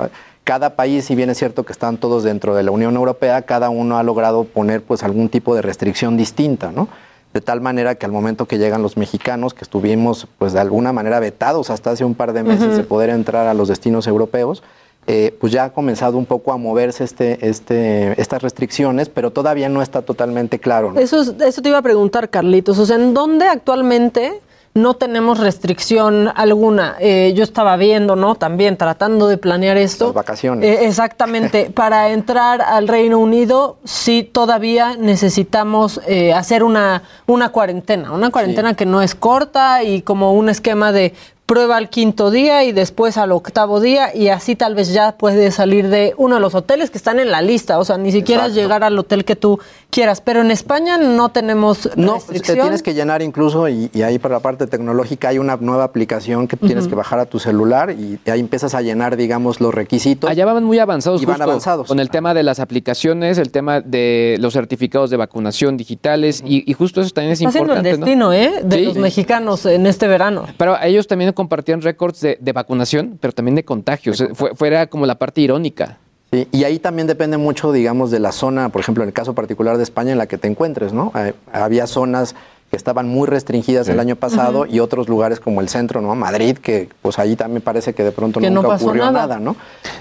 Cada 0.47 0.77
país, 0.77 1.05
si 1.07 1.17
bien 1.17 1.29
es 1.29 1.39
cierto 1.39 1.65
que 1.65 1.73
están 1.73 1.97
todos 1.97 2.23
dentro 2.23 2.55
de 2.55 2.63
la 2.63 2.71
Unión 2.71 2.95
Europea, 2.95 3.43
cada 3.43 3.69
uno 3.69 3.99
ha 3.99 4.05
logrado 4.05 4.45
poner 4.45 4.81
pues 4.81 5.03
algún 5.03 5.29
tipo 5.29 5.57
de 5.57 5.61
restricción 5.61 6.17
distinta, 6.17 6.71
¿no? 6.71 6.87
De 7.35 7.41
tal 7.41 7.61
manera 7.61 7.97
que 7.97 8.07
al 8.07 8.13
momento 8.13 8.47
que 8.47 8.57
llegan 8.57 8.81
los 8.81 8.97
mexicanos, 8.97 9.55
que 9.55 9.65
estuvimos 9.65 10.29
pues 10.39 10.53
de 10.53 10.61
alguna 10.61 10.93
manera 10.93 11.19
vetados 11.19 11.69
hasta 11.71 11.91
hace 11.91 12.05
un 12.05 12.15
par 12.15 12.33
de 12.33 12.45
meses 12.45 12.77
de 12.77 12.85
poder 12.85 13.11
entrar 13.11 13.49
a 13.49 13.55
los 13.55 13.67
destinos 13.67 14.07
europeos, 14.07 14.63
eh, 15.09 15.37
pues 15.41 15.53
ya 15.53 15.65
ha 15.65 15.71
comenzado 15.73 16.17
un 16.17 16.27
poco 16.27 16.53
a 16.53 16.57
moverse 16.59 17.03
este, 17.03 17.49
este, 17.49 18.21
estas 18.23 18.41
restricciones, 18.41 19.09
pero 19.09 19.33
todavía 19.33 19.69
no 19.69 19.83
está 19.83 20.03
totalmente 20.03 20.61
claro. 20.61 20.93
¿no? 20.93 21.01
Eso, 21.01 21.23
es- 21.23 21.35
eso 21.41 21.61
te 21.61 21.71
iba 21.71 21.79
a 21.79 21.83
preguntar, 21.83 22.31
Carlitos. 22.31 22.79
O 22.79 22.87
sea, 22.87 22.95
¿en 22.95 23.15
dónde 23.15 23.47
actualmente 23.49 24.41
no 24.77 24.95
tenemos 24.95 25.39
restricción 25.39 26.31
alguna? 26.35 26.97
Eh, 27.01 27.33
yo 27.35 27.43
estaba 27.43 27.77
viendo, 27.77 28.15
¿no? 28.15 28.35
También 28.35 28.77
tratando 28.77 29.27
de 29.27 29.39
planear 29.39 29.77
esto. 29.77 30.07
Las 30.07 30.15
vacaciones. 30.15 30.69
Eh, 30.69 30.87
exactamente. 30.87 31.71
Para 31.75 32.11
entrar 32.11 32.61
al 32.61 32.87
Reino 32.87 33.19
Unido, 33.19 33.79
sí 33.85 34.23
todavía 34.23 34.97
necesitamos 34.97 36.01
eh, 36.07 36.33
hacer 36.33 36.63
una, 36.63 37.03
una 37.27 37.49
cuarentena. 37.49 38.13
Una 38.13 38.31
cuarentena 38.31 38.75
que 38.75 38.87
no 38.87 39.01
es 39.01 39.15
corta 39.15 39.83
y 39.83 40.03
como 40.03 40.35
un 40.35 40.49
esquema 40.51 40.93
de 40.93 41.15
prueba 41.47 41.77
al 41.77 41.89
quinto 41.91 42.31
día 42.33 42.65
y 42.65 42.73
después 42.73 43.17
al 43.17 43.31
octavo 43.31 43.81
día 43.81 44.15
y 44.15 44.29
así 44.29 44.57
tal 44.57 44.75
vez 44.75 44.93
ya 44.93 45.13
puedes 45.17 45.55
salir 45.55 45.89
de 45.89 46.13
uno 46.17 46.35
de 46.35 46.41
los 46.41 46.55
hoteles 46.57 46.91
que 46.91 46.99
están 46.99 47.21
en 47.21 47.31
la 47.31 47.41
lista, 47.41 47.79
o 47.79 47.85
sea, 47.85 47.97
ni 47.99 48.11
siquiera 48.11 48.43
Exacto. 48.47 48.61
llegar 48.61 48.83
al 48.85 48.99
hotel 48.99 49.25
que 49.25 49.37
tú 49.37 49.61
quieras, 49.91 50.21
pero 50.21 50.41
en 50.41 50.51
España 50.51 50.99
no 50.99 51.29
tenemos 51.29 51.89
No, 51.97 52.19
pues, 52.27 52.43
te 52.43 52.55
tienes 52.55 52.83
que 52.83 52.95
llenar 52.95 53.23
incluso, 53.23 53.69
y, 53.69 53.91
y 53.95 54.03
ahí 54.03 54.19
para 54.19 54.35
la 54.35 54.41
parte 54.41 54.67
tecnológica 54.67 55.29
hay 55.29 55.39
una 55.39 55.57
nueva 55.57 55.85
aplicación 55.85 56.49
que 56.49 56.57
tienes 56.57 56.89
que 56.89 56.95
bajar 56.97 57.21
a 57.21 57.27
tu 57.27 57.39
celular 57.39 57.93
y 57.93 58.19
ahí 58.29 58.41
empiezas 58.41 58.75
a 58.75 58.83
llenar, 58.83 59.17
digamos, 59.17 59.61
los 59.61 59.73
requisitos. 59.73 60.29
Allá 60.29 60.45
van 60.47 60.65
muy 60.65 60.81
avanzados, 60.81 61.23
Y 61.23 61.27
van 61.27 61.37
justo 61.37 61.45
avanzados. 61.51 61.87
con 61.89 62.01
el 62.01 62.11
tema 62.11 62.35
de 62.35 62.43
las 62.43 62.59
aplicaciones, 62.59 63.39
el 63.39 63.51
tema 63.53 63.81
de 63.81 64.37
los 64.41 64.53
certificados 64.53 65.11
de 65.11 65.17
vacunación 65.17 65.77
digitales 65.77 66.43
y, 66.45 66.69
y 66.69 66.73
justo 66.75 67.01
eso 67.01 67.11
también 67.11 67.33
es 67.35 67.41
Está 67.41 67.53
siendo 67.53 67.73
el 67.75 67.79
importante. 67.79 67.99
¿no? 68.01 68.31
destino, 68.31 68.33
¿eh? 68.33 68.63
De 68.65 68.77
Sí. 68.79 68.85
los 68.87 68.97
mexicanos 68.97 69.65
en 69.67 69.87
este 69.87 70.09
verano. 70.09 70.47
Pero 70.59 70.77
ellos 70.83 71.07
también 71.07 71.29
compartían 71.37 71.83
récords 71.83 72.21
de, 72.21 72.37
de 72.41 72.53
vacunación, 72.53 73.19
pero 73.21 73.33
también 73.33 73.55
de 73.55 73.65
contagios. 73.65 74.25
Fue, 74.35 74.57
fuera 74.57 74.89
como 74.89 75.07
la 75.07 75.15
parte 75.15 75.41
irónica. 75.41 75.99
Sí, 76.33 76.49
y 76.51 76.65
ahí 76.65 76.81
también 76.81 77.07
depende 77.07 77.37
mucho, 77.37 77.71
digamos, 77.71 78.11
de 78.11 78.19
la 78.19 78.33
zona, 78.33 78.71
por 78.71 78.81
ejemplo, 78.81 79.05
en 79.05 79.11
el 79.11 79.15
caso 79.15 79.35
particular 79.35 79.77
de 79.77 79.85
España, 79.85 80.11
en 80.11 80.19
la 80.19 80.27
que 80.27 80.39
te 80.39 80.49
encuentres, 80.49 80.93
¿no? 80.93 81.13
Eh, 81.15 81.35
había 81.53 81.87
zonas 81.87 82.35
que 82.71 82.77
estaban 82.77 83.09
muy 83.09 83.29
restringidas 83.29 83.89
el 83.89 84.01
año 84.01 84.17
pasado 84.17 84.67
y 84.67 84.81
otros 84.81 85.09
lugares 85.09 85.39
como 85.39 85.61
el 85.61 85.69
centro, 85.69 86.01
¿no? 86.01 86.15
Madrid, 86.17 86.59
que 86.59 86.89
pues 87.01 87.19
ahí 87.19 87.37
también 87.37 87.63
parece 87.63 87.95
que 87.95 88.03
de 88.03 88.11
pronto 88.13 88.41
Que 88.41 88.51
nunca 88.51 88.75
ocurrió 88.75 89.05
nada. 89.05 89.21
nada, 89.27 89.39
¿no? 89.39 89.55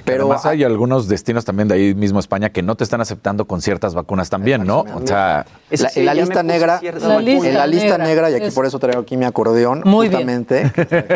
Pero 0.04 0.24
además 0.26 0.46
hay 0.48 0.64
algunos 0.64 1.08
destinos 1.08 1.46
también 1.46 1.68
de 1.68 1.76
ahí 1.76 1.94
mismo 1.94 2.20
España 2.20 2.50
que 2.50 2.64
no 2.64 2.76
te 2.76 2.84
están 2.84 3.02
aceptando 3.02 3.46
con 3.46 3.62
ciertas 3.62 3.94
vacunas 3.94 4.30
también, 4.32 4.66
¿no? 4.66 4.80
O 4.96 5.06
sea, 5.06 5.46
Eso 5.70 5.84
La- 5.84 5.90
sí, 5.90 6.00
en 6.00 6.06
la 6.08 6.14
lista 6.16 6.44
negra, 6.44 6.80
La 6.82 7.20
lista 7.20 7.48
en 7.50 7.54
la 7.56 7.68
lista 7.68 7.98
negra, 7.98 8.06
negra, 8.08 8.30
y 8.32 8.34
aquí 8.36 8.46
es- 8.46 8.54
por 8.56 8.66
eso 8.66 8.80
traigo 8.80 9.02
aquí 9.02 9.16
mi 9.18 9.26
acordeón, 9.26 9.82
Muy 9.86 10.10
bien. 10.10 10.22
justamente. 10.28 10.72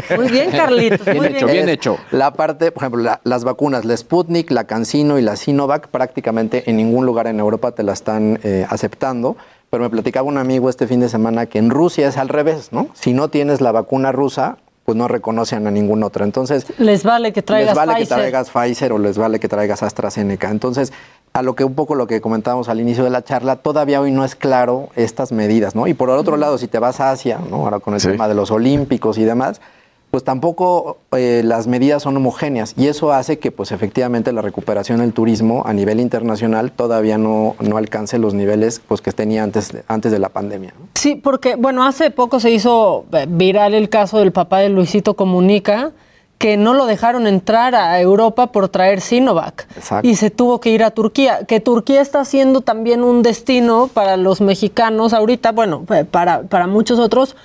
Muy 0.18 0.28
bien, 0.30 0.52
Carlitos. 0.52 1.06
Bien 1.06 1.18
muy 1.18 1.28
hecho, 1.28 1.45
bien. 1.45 1.57
bien 1.57 1.69
hecho. 1.69 1.98
La 2.12 2.34
parte, 2.34 2.72
por 2.72 2.84
ejemplo, 2.84 3.02
la- 3.04 3.22
las 3.24 3.44
vacunas, 3.44 3.86
la 3.86 3.95
Sputnik, 3.98 4.52
la 4.52 4.66
CanSino 4.66 5.18
y 5.18 5.22
la 5.22 5.36
Sinovac, 5.36 5.88
prácticamente 5.88 6.69
en 6.69 6.78
ningún 6.78 7.06
lugar 7.06 7.28
en 7.28 7.40
Europa 7.40 7.72
te 7.72 7.84
la 7.84 7.94
están 7.94 8.40
eh, 8.44 8.66
aceptando. 8.69 9.36
Pero 9.69 9.83
me 9.83 9.89
platicaba 9.89 10.27
un 10.27 10.38
amigo 10.38 10.69
este 10.69 10.88
fin 10.88 11.00
de 11.00 11.10
semana 11.10 11.45
que 11.45 11.60
en 11.60 11.69
Rusia 11.69 12.07
es 12.07 12.18
al 12.18 12.30
revés, 12.30 12.69
¿no? 12.71 12.88
Si 12.94 13.13
no 13.13 13.30
tienes 13.30 13.62
la 13.62 13.71
vacuna 13.71 14.12
rusa, 14.12 14.57
pues 14.83 14.98
no 14.98 15.07
reconocen 15.07 15.68
a 15.68 15.71
ningún 15.71 16.01
otro. 16.04 16.25
Entonces, 16.25 16.66
Les 16.80 17.04
vale 17.04 17.31
que 17.33 17.44
traigas 17.44 17.69
les 17.69 17.75
vale 17.77 17.94
Pfizer. 17.94 18.07
que 18.07 18.21
traigas 18.21 18.50
Pfizer 18.50 18.92
o 18.94 18.98
les 18.98 19.18
vale 19.19 19.39
que 19.39 19.48
traigas 19.48 19.83
AstraZeneca. 19.83 20.50
Entonces, 20.50 20.92
a 21.33 21.44
lo 21.44 21.54
que 21.54 21.63
un 21.63 21.75
poco 21.75 21.94
lo 21.94 22.07
que 22.07 22.19
comentábamos 22.21 22.69
al 22.69 22.80
inicio 22.81 23.04
de 23.04 23.12
la 23.12 23.24
charla, 23.24 23.57
todavía 23.57 24.01
hoy 24.01 24.12
no 24.12 24.25
es 24.25 24.33
claro 24.36 24.89
estas 24.95 25.31
medidas, 25.31 25.75
¿no? 25.75 25.86
Y 25.86 25.94
por 25.94 26.10
el 26.10 26.16
otro 26.16 26.38
lado, 26.38 26.57
si 26.57 26.68
te 26.68 26.80
vas 26.80 27.00
a 27.00 27.12
Asia, 27.12 27.38
¿no? 27.51 27.57
Ahora 27.57 27.80
con 27.80 27.94
el 27.94 28.00
Sí. 28.00 28.07
tema 28.07 28.27
de 28.27 28.33
los 28.33 28.50
olímpicos 28.50 29.19
y 29.19 29.24
demás, 29.24 29.62
pues 30.11 30.23
tampoco 30.23 30.97
eh, 31.11 31.41
las 31.45 31.67
medidas 31.67 32.01
son 32.03 32.17
homogéneas 32.17 32.73
y 32.77 32.88
eso 32.88 33.11
hace 33.13 33.38
que 33.38 33.51
pues 33.51 33.71
efectivamente 33.71 34.31
la 34.31 34.41
recuperación 34.41 35.00
del 35.00 35.13
turismo 35.13 35.61
a 35.65 35.73
nivel 35.73 36.00
internacional 36.00 36.71
todavía 36.71 37.17
no, 37.17 37.56
no 37.59 37.77
alcance 37.77 38.17
los 38.17 38.33
niveles 38.33 38.81
pues 38.88 39.01
que 39.01 39.11
tenía 39.11 39.44
antes, 39.44 39.71
de- 39.71 39.83
antes 39.88 40.11
de 40.11 40.19
la 40.19 40.29
pandemia. 40.29 40.73
¿no? 40.79 40.88
Sí, 40.95 41.15
porque, 41.15 41.56
bueno, 41.56 41.85
hace 41.85 42.09
poco 42.11 42.39
se 42.39 42.50
hizo 42.51 43.06
eh, 43.13 43.25
viral 43.29 43.73
el 43.73 43.89
caso 43.89 44.17
del 44.19 44.31
papá 44.31 44.59
de 44.59 44.69
Luisito 44.69 45.13
Comunica, 45.15 45.91
que 46.39 46.56
no 46.56 46.73
lo 46.73 46.85
dejaron 46.85 47.27
entrar 47.27 47.75
a 47.75 48.00
Europa 48.00 48.51
por 48.53 48.69
traer 48.69 49.01
Sinovac. 49.01 49.67
Exacto. 49.75 50.07
Y 50.07 50.15
se 50.15 50.29
tuvo 50.31 50.59
que 50.61 50.69
ir 50.69 50.83
a 50.85 50.91
Turquía, 50.91 51.39
que 51.45 51.59
Turquía 51.59 52.00
está 52.01 52.23
siendo 52.23 52.61
también 52.61 53.03
un 53.03 53.21
destino 53.23 53.89
para 53.94 54.15
los 54.15 54.39
mexicanos 54.39 55.13
ahorita, 55.13 55.51
bueno, 55.51 55.83
eh, 55.94 56.06
para, 56.09 56.44
para 56.44 56.65
muchos 56.65 56.97
otros, 56.97 57.35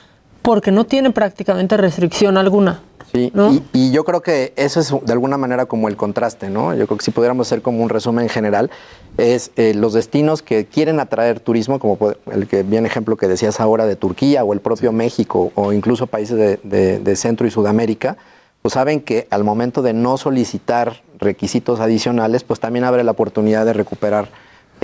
porque 0.45 0.71
no 0.71 0.85
tiene 0.85 1.11
prácticamente 1.11 1.79
restricción 1.79 2.37
alguna. 2.37 2.83
Sí, 3.11 3.31
¿no? 3.33 3.51
y, 3.53 3.63
y 3.73 3.91
yo 3.93 4.05
creo 4.05 4.21
que 4.21 4.53
eso 4.57 4.79
es 4.81 4.93
de 5.03 5.13
alguna 5.13 5.39
manera 5.39 5.65
como 5.65 5.89
el 5.89 5.97
contraste, 5.97 6.51
¿no? 6.51 6.75
Yo 6.75 6.87
creo 6.87 6.99
que 6.99 7.05
si 7.05 7.13
pudiéramos 7.13 7.47
hacer 7.47 7.63
como 7.63 7.83
un 7.83 7.89
resumen 7.89 8.29
general, 8.29 8.71
es 9.17 9.53
eh, 9.57 9.73
los 9.73 9.95
destinos 9.95 10.43
que 10.43 10.67
quieren 10.67 11.01
atraer 11.01 11.41
turismo, 11.41 11.79
como 11.79 11.97
puede- 11.97 12.19
el 12.31 12.47
que 12.47 12.63
bien 12.63 12.85
ejemplo 12.85 13.17
que 13.17 13.27
decías 13.27 13.59
ahora 13.59 13.87
de 13.87 13.97
Turquía 13.97 14.45
o 14.45 14.53
el 14.53 14.61
propio 14.61 14.93
México 14.93 15.51
o 15.55 15.73
incluso 15.73 16.07
países 16.09 16.37
de, 16.37 16.59
de- 16.63 16.99
de 16.99 17.17
Centro 17.17 17.47
y 17.47 17.51
Sudamérica, 17.51 18.19
pues 18.61 18.75
saben 18.75 19.01
que 19.01 19.29
al 19.31 19.45
momento 19.45 19.81
de 19.81 19.95
no 19.95 20.19
solicitar 20.19 21.01
requisitos 21.19 21.81
adicionales, 21.81 22.45
pues 22.45 22.61
también 22.61 22.85
abre 22.85 23.03
la 23.05 23.13
oportunidad 23.13 23.65
de 23.65 23.73
recuperar 23.73 24.29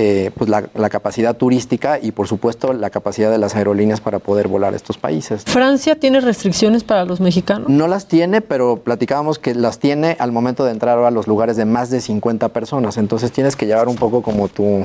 eh, 0.03 0.31
pues 0.35 0.49
la, 0.49 0.65
la 0.75 0.89
capacidad 0.89 1.37
turística 1.37 1.99
y 2.01 2.13
por 2.13 2.27
supuesto 2.27 2.73
la 2.73 2.89
capacidad 2.89 3.31
de 3.31 3.37
las 3.37 3.55
aerolíneas 3.55 4.01
para 4.01 4.19
poder 4.19 4.49
volar 4.49 4.73
a 4.73 4.77
estos 4.77 4.97
países. 4.97 5.43
¿Francia 5.45 5.95
tiene 5.95 6.21
restricciones 6.23 6.85
para 6.85 7.05
los 7.05 7.21
mexicanos? 7.21 7.69
No 7.69 7.87
las 7.87 8.07
tiene, 8.07 8.41
pero 8.41 8.79
platicábamos 8.79 9.39
que 9.39 9.55
las 9.55 9.79
tiene 9.79 10.17
al 10.19 10.33
momento 10.33 10.65
de 10.65 10.71
entrar 10.71 10.99
a 10.99 11.11
los 11.11 11.27
lugares 11.27 11.59
de 11.59 11.67
más 11.67 11.91
de 11.91 12.01
50 12.01 12.49
personas. 12.49 12.97
Entonces 12.97 13.31
tienes 13.31 13.57
que 13.57 13.67
llevar 13.67 13.89
un 13.89 13.97
poco 13.97 14.23
como 14.23 14.49
tu... 14.49 14.85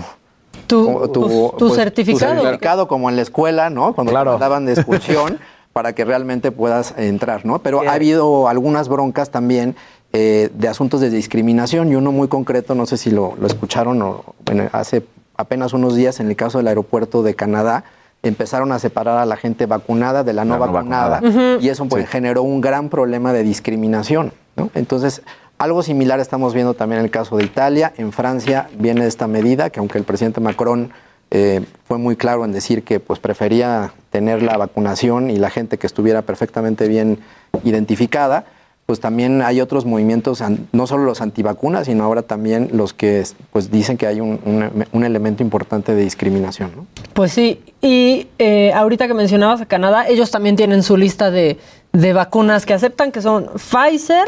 Tu, 0.67 0.83
como 0.85 1.07
tu- 1.09 1.21
tu 1.57 1.67
pues, 1.67 1.75
certificado. 1.75 2.35
Tu 2.35 2.41
certificado 2.41 2.87
como 2.87 3.09
en 3.09 3.15
la 3.15 3.21
escuela, 3.21 3.69
¿no? 3.69 3.93
Cuando 3.93 4.11
Claro. 4.11 4.31
te 4.31 4.33
mandaban 4.33 4.65
de 4.65 4.73
excursión 4.77 5.39
para 5.73 5.93
que 5.93 6.03
realmente 6.05 6.51
puedas 6.51 6.93
entrar, 6.97 7.45
¿no? 7.45 7.59
Pero 7.59 7.81
ha 7.87 7.93
habido 7.93 8.47
algunas 8.47 8.87
broncas 8.89 9.29
también 9.29 9.75
eh, 10.17 10.49
de 10.53 10.67
asuntos 10.69 11.01
de 11.01 11.09
discriminación 11.09 11.91
y 11.91 11.95
uno 11.95 12.13
muy 12.13 12.29
concreto, 12.29 12.73
no 12.73 12.85
sé 12.85 12.95
si 12.95 13.11
lo, 13.11 13.35
lo 13.37 13.47
escucharon 13.47 14.01
o, 14.01 14.23
bueno, 14.45 14.69
hace 14.71 15.03
apenas 15.35 15.73
unos 15.73 15.93
días 15.93 16.21
en 16.21 16.29
el 16.29 16.37
caso 16.37 16.57
del 16.59 16.69
aeropuerto 16.69 17.21
de 17.21 17.35
Canadá, 17.35 17.83
empezaron 18.23 18.71
a 18.71 18.79
separar 18.79 19.17
a 19.17 19.25
la 19.25 19.35
gente 19.35 19.65
vacunada 19.65 20.23
de 20.23 20.31
la 20.31 20.45
no 20.45 20.57
La 20.57 20.67
no 20.67 20.71
vacunada, 20.71 21.19
vacunada. 21.19 21.57
y 21.59 21.67
eso 21.67 21.85
pues, 21.87 22.07
generó 22.07 22.43
un 22.43 22.61
gran 22.61 22.87
problema 22.87 23.33
de 23.33 23.43
discriminación. 23.43 24.31
¿no? 24.55 24.69
Entonces, 24.73 25.21
algo 25.57 25.83
similar 25.83 26.21
estamos 26.21 26.53
viendo 26.53 26.75
también 26.75 26.99
en 26.99 27.05
el 27.05 27.11
caso 27.11 27.35
de 27.35 27.43
Italia. 27.43 27.93
En 27.97 28.13
Francia 28.13 28.69
viene 28.79 29.05
esta 29.05 29.27
medida 29.27 29.69
que 29.69 29.81
aunque 29.81 29.97
el 29.97 30.05
presidente 30.05 30.39
Macron 30.39 30.91
eh, 31.29 31.65
fue 31.83 31.97
muy 31.97 32.15
claro 32.15 32.45
en 32.45 32.53
decir 32.53 32.85
que 32.85 33.01
pues, 33.01 33.19
prefería 33.19 33.91
tener 34.11 34.41
la 34.41 34.55
vacunación 34.55 35.29
y 35.29 35.35
la 35.35 35.49
gente 35.49 35.77
que 35.77 35.87
estuviera 35.87 36.21
perfectamente 36.21 36.87
bien 36.87 37.19
identificada, 37.65 38.45
pues 38.85 38.99
también 38.99 39.41
hay 39.41 39.61
otros 39.61 39.83
movimientos, 39.85 40.43
no 40.71 40.85
solo 40.85 41.05
los 41.05 41.19
antivacunas, 41.21 41.87
sino 41.87 42.03
ahora 42.03 42.21
también 42.21 42.69
los 42.73 42.93
que 42.93 43.23
pues, 43.51 43.71
dicen 43.71 43.97
que 43.97 44.05
hay 44.05 44.21
un, 44.21 44.39
un- 44.45 44.85
un 44.91 45.03
elemento 45.03 45.41
importante 45.41 45.95
de 45.95 46.03
discriminación. 46.03 46.71
¿no? 46.75 46.85
Pues 47.13 47.31
sí, 47.31 47.63
y 47.81 48.27
eh, 48.37 48.71
ahorita 48.73 49.07
que 49.07 49.15
mencionabas 49.15 49.61
a 49.61 49.65
Canadá, 49.65 50.07
ellos 50.07 50.29
también 50.29 50.55
tienen 50.55 50.83
su 50.83 50.97
lista 50.97 51.31
de, 51.31 51.57
de 51.93 52.13
vacunas 52.13 52.65
que 52.67 52.73
aceptan, 52.75 53.11
que 53.11 53.21
son 53.23 53.49
Pfizer. 53.55 54.27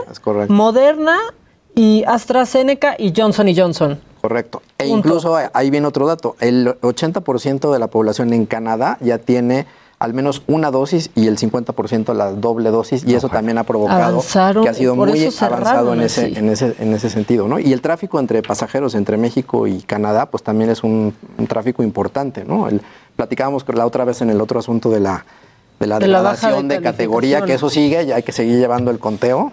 Moderna 0.49 1.17
y 1.75 2.03
AstraZeneca 2.07 2.95
y 2.97 3.13
Johnson 3.15 3.47
y 3.49 3.55
Johnson. 3.55 3.99
Correcto. 4.21 4.63
E 4.79 4.85
Punto. 4.87 4.97
incluso 4.97 5.37
ahí 5.53 5.69
viene 5.69 5.85
otro 5.85 6.07
dato. 6.07 6.35
El 6.39 6.67
80% 6.81 7.71
de 7.71 7.77
la 7.79 7.87
población 7.87 8.33
en 8.33 8.47
Canadá 8.47 8.97
ya 9.01 9.19
tiene 9.19 9.67
al 9.99 10.13
menos 10.13 10.43
una 10.47 10.69
dosis 10.69 11.09
y 11.15 11.27
el 11.27 11.37
50% 11.37 12.13
la 12.13 12.31
doble 12.31 12.69
dosis 12.69 13.03
y 13.03 13.15
eso 13.15 13.29
también 13.29 13.57
ha 13.57 13.63
provocado 13.63 14.03
Avanzaron, 14.03 14.63
que 14.63 14.69
ha 14.69 14.73
sido 14.73 14.95
muy 14.95 15.29
avanzado 15.39 15.93
en 15.93 16.01
ese, 16.01 16.37
en, 16.37 16.49
ese, 16.49 16.75
en 16.79 16.93
ese 16.93 17.09
sentido. 17.09 17.47
¿no? 17.47 17.57
Y 17.57 17.73
el 17.73 17.81
tráfico 17.81 18.19
entre 18.19 18.43
pasajeros 18.43 18.93
entre 18.93 19.17
México 19.17 19.65
y 19.65 19.81
Canadá 19.81 20.27
pues 20.27 20.43
también 20.43 20.69
es 20.69 20.83
un, 20.83 21.15
un 21.37 21.47
tráfico 21.47 21.81
importante. 21.81 22.45
¿no? 22.45 22.67
El, 22.67 22.81
platicábamos 23.15 23.65
la 23.73 23.85
otra 23.85 24.05
vez 24.05 24.21
en 24.21 24.29
el 24.29 24.39
otro 24.39 24.59
asunto 24.59 24.91
de 24.91 24.99
la, 24.99 25.25
de 25.79 25.87
la 25.87 25.99
De 25.99 26.07
la 26.07 26.19
degradación 26.19 26.67
de 26.67 26.77
de, 26.77 26.83
categoría, 26.83 27.41
que 27.41 27.55
eso 27.55 27.69
sigue, 27.69 28.05
ya 28.05 28.17
hay 28.17 28.23
que 28.23 28.31
seguir 28.31 28.59
llevando 28.59 28.91
el 28.91 28.99
conteo. 28.99 29.51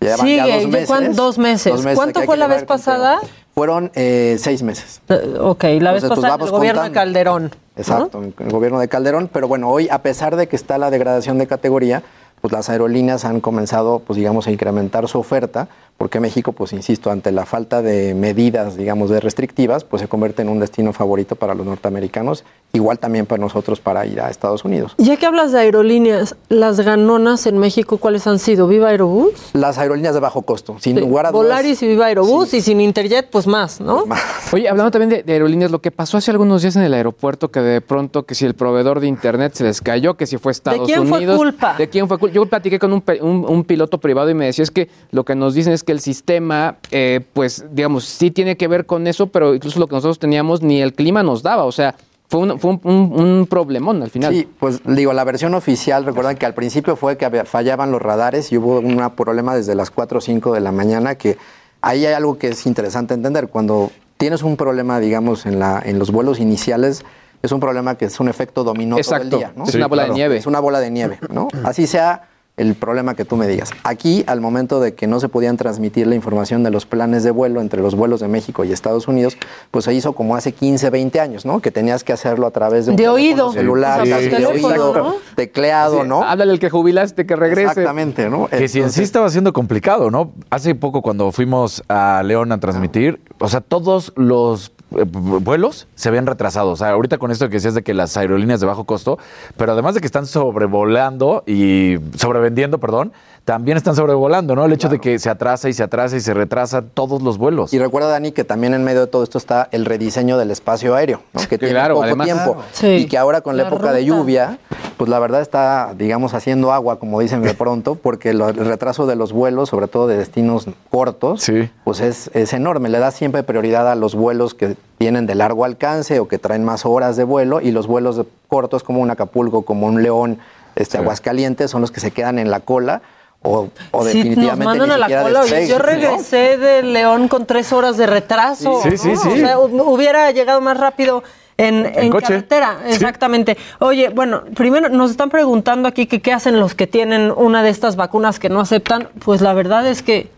Ya 0.00 0.16
dos 0.16 0.26
¿ya 0.26 0.66
meses. 0.66 1.16
dos 1.16 1.38
meses. 1.38 1.72
¿Cuánto 1.94 2.22
fue 2.22 2.36
la 2.36 2.48
vez 2.48 2.64
conteo. 2.64 3.20
Fueron 3.54 3.92
eh, 3.94 4.36
seis 4.38 4.62
meses. 4.62 5.00
Eh, 5.08 5.36
Ok, 5.40 5.64
la 5.80 5.92
vez 5.92 6.04
pues, 6.04 6.18
pasada 6.18 6.34
en 6.34 6.40
el 6.42 6.50
gobierno 6.50 6.82
de. 6.82 6.92
Calderón. 6.92 7.50
Exacto, 7.76 8.22
el 8.22 8.50
gobierno 8.50 8.80
de 8.80 8.88
Calderón. 8.88 9.30
Pero 9.32 9.46
bueno, 9.48 9.68
hoy, 9.70 9.88
a 9.88 10.02
pesar 10.02 10.36
de 10.36 10.48
que 10.48 10.56
está 10.56 10.76
la 10.78 10.90
degradación 10.90 11.38
de 11.38 11.46
categoría, 11.46 12.02
pues 12.44 12.52
las 12.52 12.68
aerolíneas 12.68 13.24
han 13.24 13.40
comenzado, 13.40 14.00
pues 14.00 14.18
digamos, 14.18 14.46
a 14.46 14.50
incrementar 14.50 15.08
su 15.08 15.18
oferta, 15.18 15.66
porque 15.96 16.20
México, 16.20 16.52
pues 16.52 16.74
insisto, 16.74 17.10
ante 17.10 17.32
la 17.32 17.46
falta 17.46 17.80
de 17.80 18.12
medidas, 18.14 18.76
digamos, 18.76 19.08
de 19.08 19.18
restrictivas, 19.18 19.82
pues 19.84 20.02
se 20.02 20.08
convierte 20.08 20.42
en 20.42 20.50
un 20.50 20.60
destino 20.60 20.92
favorito 20.92 21.36
para 21.36 21.54
los 21.54 21.64
norteamericanos, 21.64 22.44
igual 22.74 22.98
también 22.98 23.24
para 23.24 23.40
nosotros 23.40 23.80
para 23.80 24.04
ir 24.04 24.20
a 24.20 24.28
Estados 24.28 24.62
Unidos. 24.66 24.94
Ya 24.98 25.16
que 25.16 25.24
hablas 25.24 25.52
de 25.52 25.60
aerolíneas, 25.60 26.36
las 26.50 26.80
ganonas 26.80 27.46
en 27.46 27.56
México, 27.56 27.96
¿cuáles 27.96 28.26
han 28.26 28.38
sido? 28.38 28.68
¿Viva 28.68 28.88
Aerobús? 28.90 29.32
Las 29.54 29.78
aerolíneas 29.78 30.12
de 30.12 30.20
bajo 30.20 30.42
costo, 30.42 30.76
sin 30.80 30.96
Sí, 30.96 31.00
lugar 31.00 31.24
a 31.24 31.30
dudas. 31.30 31.46
Volaris 31.46 31.82
y 31.82 31.86
Viva 31.86 32.04
Aerobús, 32.06 32.52
y 32.52 32.60
sin 32.60 32.78
Interjet, 32.82 33.30
pues 33.30 33.46
más, 33.46 33.80
¿no? 33.80 34.04
Oye, 34.52 34.68
hablando 34.68 34.90
también 34.90 35.08
de, 35.08 35.22
de 35.22 35.32
aerolíneas, 35.32 35.70
lo 35.70 35.80
que 35.80 35.90
pasó 35.90 36.18
hace 36.18 36.30
algunos 36.30 36.60
días 36.60 36.76
en 36.76 36.82
el 36.82 36.92
aeropuerto, 36.92 37.50
que 37.50 37.60
de 37.60 37.80
pronto, 37.80 38.24
que 38.26 38.34
si 38.34 38.44
el 38.44 38.52
proveedor 38.52 39.00
de 39.00 39.06
internet 39.06 39.54
se 39.54 39.64
les 39.64 39.80
cayó, 39.80 40.14
que 40.18 40.26
si 40.26 40.36
fue 40.36 40.52
Estados 40.52 40.86
quién 40.86 41.06
fue 41.08 41.18
Unidos. 41.18 41.38
culpa? 41.38 41.76
¿De 41.78 41.88
quién 41.88 42.06
fue 42.06 42.18
culpa? 42.18 42.33
Yo 42.34 42.44
platiqué 42.46 42.78
con 42.78 42.92
un, 42.92 43.02
un- 43.22 43.46
un 43.48 43.64
piloto 43.64 43.98
privado 43.98 44.28
y 44.28 44.34
me 44.34 44.46
decía 44.46 44.64
es 44.64 44.70
que 44.70 44.88
lo 45.12 45.24
que 45.24 45.34
nos 45.34 45.54
dicen 45.54 45.72
es 45.72 45.84
que 45.84 45.92
el 45.92 46.00
sistema, 46.00 46.76
eh, 46.90 47.20
pues, 47.32 47.64
digamos, 47.72 48.04
sí 48.04 48.30
tiene 48.32 48.56
que 48.56 48.66
ver 48.68 48.84
con 48.86 49.06
eso, 49.06 49.28
pero 49.28 49.54
incluso 49.54 49.78
lo 49.78 49.86
que 49.86 49.94
nosotros 49.94 50.18
teníamos 50.18 50.60
ni 50.60 50.82
el 50.82 50.92
clima 50.92 51.22
nos 51.22 51.42
daba. 51.44 51.64
O 51.64 51.72
sea, 51.72 51.94
fue 52.28 52.40
un, 52.40 52.58
fue 52.58 53.46
problemón 53.46 54.02
al 54.02 54.10
final. 54.10 54.34
Sí, 54.34 54.48
pues 54.58 54.80
digo, 54.84 55.12
la 55.12 55.22
versión 55.24 55.54
oficial, 55.54 56.04
recuerdan 56.04 56.36
que 56.36 56.46
al 56.46 56.54
principio 56.54 56.96
fue 56.96 57.16
que 57.16 57.30
fallaban 57.44 57.92
los 57.92 58.02
radares 58.02 58.50
y 58.52 58.58
hubo 58.58 58.80
un 58.80 58.96
problema 59.16 59.54
desde 59.54 59.74
las 59.74 59.90
4 59.90 60.18
o 60.18 60.20
5 60.20 60.52
de 60.52 60.60
la 60.60 60.72
mañana 60.72 61.14
que 61.14 61.36
ahí 61.80 62.04
hay 62.06 62.14
algo 62.14 62.36
que 62.38 62.48
es 62.48 62.66
interesante 62.66 63.14
entender. 63.14 63.48
Cuando 63.48 63.92
tienes 64.16 64.42
un 64.42 64.56
problema, 64.56 64.98
digamos, 65.00 65.46
en, 65.46 65.58
la, 65.60 65.80
en 65.84 65.98
los 65.98 66.10
vuelos 66.10 66.40
iniciales, 66.40 67.04
es 67.44 67.52
un 67.52 67.60
problema 67.60 67.96
que 67.96 68.06
es 68.06 68.18
un 68.20 68.28
efecto 68.28 68.64
dominó 68.64 68.96
Exacto. 68.96 69.28
todo 69.30 69.40
el 69.40 69.46
día. 69.46 69.52
¿no? 69.56 69.64
Es 69.64 69.70
Sí, 69.70 69.76
una 69.76 69.86
bola 69.86 70.02
claro. 70.02 70.14
de 70.14 70.18
nieve. 70.18 70.36
Es 70.36 70.46
una 70.46 70.60
bola 70.60 70.80
de 70.80 70.90
nieve, 70.90 71.18
¿no? 71.30 71.48
Así 71.64 71.86
sea 71.86 72.28
el 72.56 72.76
problema 72.76 73.14
que 73.16 73.24
tú 73.24 73.34
me 73.34 73.48
digas. 73.48 73.72
Aquí, 73.82 74.22
al 74.28 74.40
momento 74.40 74.78
de 74.78 74.94
que 74.94 75.08
no 75.08 75.18
se 75.18 75.28
podían 75.28 75.56
transmitir 75.56 76.06
la 76.06 76.14
información 76.14 76.62
de 76.62 76.70
los 76.70 76.86
planes 76.86 77.24
de 77.24 77.32
vuelo 77.32 77.60
entre 77.60 77.82
los 77.82 77.96
vuelos 77.96 78.20
de 78.20 78.28
México 78.28 78.62
y 78.62 78.70
Estados 78.70 79.08
Unidos, 79.08 79.36
pues 79.72 79.86
se 79.86 79.92
hizo 79.92 80.12
como 80.12 80.36
hace 80.36 80.52
15, 80.52 80.88
20 80.90 81.18
años, 81.18 81.44
¿no? 81.44 81.58
Que 81.60 81.72
tenías 81.72 82.04
que 82.04 82.12
hacerlo 82.12 82.46
a 82.46 82.52
través 82.52 82.86
de 82.86 82.92
un 82.92 82.96
De 82.96 83.02
teléfono 83.02 83.16
oído. 83.48 83.52
celular, 83.52 84.02
Sí, 84.04 84.08
de 84.10 84.36
sí. 84.36 84.44
oído, 84.44 85.16
tecleado, 85.34 86.02
Sí, 86.02 86.08
¿no? 86.08 86.22
Háblale 86.22 86.52
al 86.52 86.58
que 86.60 86.70
jubilaste, 86.70 87.26
que 87.26 87.34
regrese. 87.34 87.62
Exactamente, 87.70 88.30
¿no? 88.30 88.46
Que 88.46 88.68
si 88.68 88.80
en 88.80 88.92
sí 88.92 89.02
estaba 89.02 89.28
siendo 89.30 89.52
complicado, 89.52 90.12
¿no? 90.12 90.32
Hace 90.50 90.76
poco 90.76 91.02
cuando 91.02 91.32
fuimos 91.32 91.82
a 91.88 92.22
León 92.24 92.52
a 92.52 92.60
transmitir, 92.60 93.20
o 93.40 93.48
sea, 93.48 93.62
todos 93.62 94.12
los 94.14 94.70
vuelos 94.90 95.88
se 95.94 96.10
ven 96.10 96.26
retrasados. 96.26 96.82
Ahorita 96.82 97.18
con 97.18 97.30
esto 97.30 97.48
que 97.48 97.54
decías 97.54 97.74
de 97.74 97.82
que 97.82 97.94
las 97.94 98.16
aerolíneas 98.16 98.60
de 98.60 98.66
bajo 98.66 98.84
costo, 98.84 99.18
pero 99.56 99.72
además 99.72 99.94
de 99.94 100.00
que 100.00 100.06
están 100.06 100.26
sobrevolando 100.26 101.42
y 101.46 101.96
sobrevendiendo, 102.16 102.78
perdón, 102.78 103.12
también 103.44 103.76
están 103.76 103.94
sobrevolando, 103.94 104.54
¿no? 104.56 104.64
El 104.64 104.72
hecho 104.72 104.88
de 104.88 104.98
que 104.98 105.18
se 105.18 105.28
atrasa 105.28 105.68
y 105.68 105.74
se 105.74 105.82
atrasa 105.82 106.16
y 106.16 106.20
se 106.20 106.32
retrasa 106.32 106.80
todos 106.82 107.20
los 107.20 107.36
vuelos. 107.36 107.74
Y 107.74 107.78
recuerda, 107.78 108.08
Dani, 108.08 108.32
que 108.32 108.42
también 108.42 108.72
en 108.72 108.82
medio 108.84 109.00
de 109.02 109.06
todo 109.06 109.22
esto 109.22 109.36
está 109.36 109.68
el 109.70 109.84
rediseño 109.84 110.38
del 110.38 110.50
espacio 110.50 110.94
aéreo, 110.94 111.20
¿no? 111.34 111.40
que 111.48 111.58
tiene 111.58 111.74
claro, 111.74 111.94
poco 111.96 112.04
además. 112.06 112.24
tiempo. 112.26 112.52
Claro. 112.54 112.68
Sí. 112.72 112.86
Y 112.86 113.06
que 113.06 113.18
ahora 113.18 113.42
con 113.42 113.56
la, 113.58 113.64
La 113.64 113.68
época 113.68 113.92
de 113.92 114.04
lluvia, 114.06 114.58
pues 114.96 115.10
la 115.10 115.18
verdad 115.18 115.42
está, 115.42 115.92
digamos, 115.98 116.32
haciendo 116.32 116.72
agua, 116.72 116.98
como 116.98 117.20
dicen 117.20 117.42
de 117.42 117.52
pronto, 117.52 117.96
porque 117.96 118.32
lo- 118.32 118.48
el 118.48 118.54
retraso 118.64 119.06
de 119.06 119.14
los 119.16 119.32
vuelos, 119.34 119.68
sobre 119.68 119.88
todo 119.88 120.06
de 120.06 120.16
destinos 120.16 120.66
cortos, 120.90 121.42
Sí. 121.42 121.68
pues 121.84 122.00
es, 122.00 122.30
es 122.32 122.54
enorme. 122.54 122.88
Le 122.88 122.98
da 122.98 123.10
siempre 123.10 123.42
prioridad 123.42 123.90
a 123.90 123.94
los 123.94 124.14
vuelos 124.14 124.54
que 124.54 124.76
vienen 124.98 125.26
de 125.26 125.34
largo 125.34 125.66
alcance 125.66 126.18
o 126.18 126.28
que 126.28 126.38
traen 126.38 126.64
más 126.64 126.86
horas 126.86 127.16
de 127.16 127.24
vuelo 127.24 127.60
y 127.60 127.72
los 127.72 127.86
vuelos 127.88 128.16
de- 128.16 128.24
cortos 128.48 128.82
como 128.82 129.00
un 129.00 129.10
Acapulco, 129.10 129.62
como 129.66 129.86
un 129.86 130.02
León, 130.02 130.38
este, 130.76 130.96
Aguascalientes, 130.96 131.70
son 131.70 131.82
los 131.82 131.90
que 131.90 132.00
se 132.00 132.10
quedan 132.10 132.38
en 132.38 132.50
la 132.50 132.60
cola. 132.60 133.02
O, 133.46 133.58
o 133.58 133.68
Sí, 133.68 133.68
nos 133.92 134.04
definitivamente 134.14 134.64
mandan 134.64 134.88
ni 134.88 134.94
a 134.94 134.98
la 134.98 135.22
cola. 135.22 135.44
Yo 135.66 135.78
¿no? 135.78 135.84
regresé 135.84 136.56
de 136.56 136.82
León 136.82 137.28
con 137.28 137.44
tres 137.44 137.72
horas 137.74 137.96
de 137.98 138.06
retraso. 138.06 138.80
Sí, 138.82 138.96
sí, 138.96 139.12
¿no? 139.12 139.16
sí. 139.20 139.28
O 139.28 139.36
sea, 139.36 139.58
hu- 139.58 139.82
hubiera 139.86 140.30
llegado 140.30 140.60
más 140.62 140.78
rápido 140.78 141.22
en, 141.58 142.10
carretera. 142.10 142.78
Sí. 142.86 142.94
Exactamente. 142.94 143.56
Oye, 143.80 144.08
bueno, 144.08 144.44
primero 144.56 144.88
nos 144.88 145.10
están 145.10 145.28
preguntando 145.28 145.86
aquí 145.88 146.06
que 146.06 146.22
qué 146.22 146.32
hacen 146.32 146.58
los 146.58 146.74
que 146.74 146.86
tienen 146.86 147.30
una 147.30 147.62
de 147.62 147.68
estas 147.68 147.96
vacunas 147.96 148.38
que 148.38 148.48
no 148.48 148.60
aceptan. 148.60 149.08
Pues 149.24 149.40
la 149.42 149.52
verdad 149.52 149.86
es 149.86 150.02
que 150.02 150.30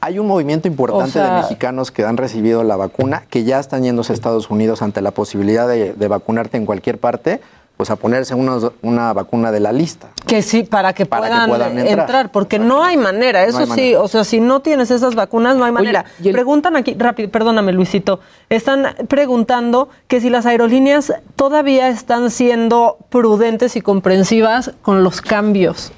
Hay 0.00 0.18
un 0.18 0.26
movimiento 0.26 0.66
importante 0.66 1.08
O 1.10 1.12
sea- 1.12 1.34
de 1.36 1.42
mexicanos 1.42 1.90
que 1.90 2.04
han 2.04 2.16
recibido 2.16 2.64
la 2.64 2.76
vacuna, 2.76 3.24
que 3.30 3.44
ya 3.44 3.58
están 3.60 3.82
yéndose 3.82 4.12
a 4.12 4.14
Estados 4.14 4.50
Unidos 4.50 4.80
ante 4.80 5.02
la 5.02 5.10
posibilidad 5.10 5.68
de, 5.68 5.92
de 5.92 6.08
vacunarte 6.08 6.56
en 6.56 6.64
cualquier 6.66 6.98
parte, 6.98 7.40
pues 7.76 7.90
a 7.90 7.96
ponerse 7.96 8.34
unos- 8.34 8.72
una 8.82 9.12
vacuna 9.12 9.52
de 9.52 9.60
la 9.60 9.70
lista. 9.72 10.08
Que 10.26 10.40
sí, 10.42 10.62
para 10.62 10.92
que, 10.94 11.04
Para 11.06 11.26
que 11.26 11.30
puedan, 11.32 11.48
puedan 11.50 11.78
entrar. 11.78 11.98
entrar. 12.00 12.32
porque 12.32 12.58
no 12.58 12.82
hay 12.82 12.96
manera, 12.96 13.44
eso 13.44 13.58
hay 13.58 13.66
sí, 13.66 13.94
o 13.94 14.08
sea, 14.08 14.24
si 14.24 14.40
no 14.40 14.60
tienes 14.60 14.90
esas 14.90 15.14
vacunas, 15.14 15.56
no 15.56 15.64
hay 15.64 15.72
manera. 15.72 16.06
el- 16.24 16.32
Preguntan 16.32 16.74
aquí, 16.76 16.94
rápido, 16.98 17.30
perdóname 17.30 17.72
Luisito, 17.72 18.20
están 18.48 18.86
preguntando 19.08 19.88
que 20.08 20.20
si 20.20 20.30
las 20.30 20.46
aerolíneas 20.46 21.12
todavía 21.36 21.88
están 21.88 22.30
siendo 22.30 22.96
prudentes 23.10 23.76
y 23.76 23.80
comprensivas 23.82 24.72
con 24.82 25.04
los 25.04 25.20
cambios. 25.20 25.92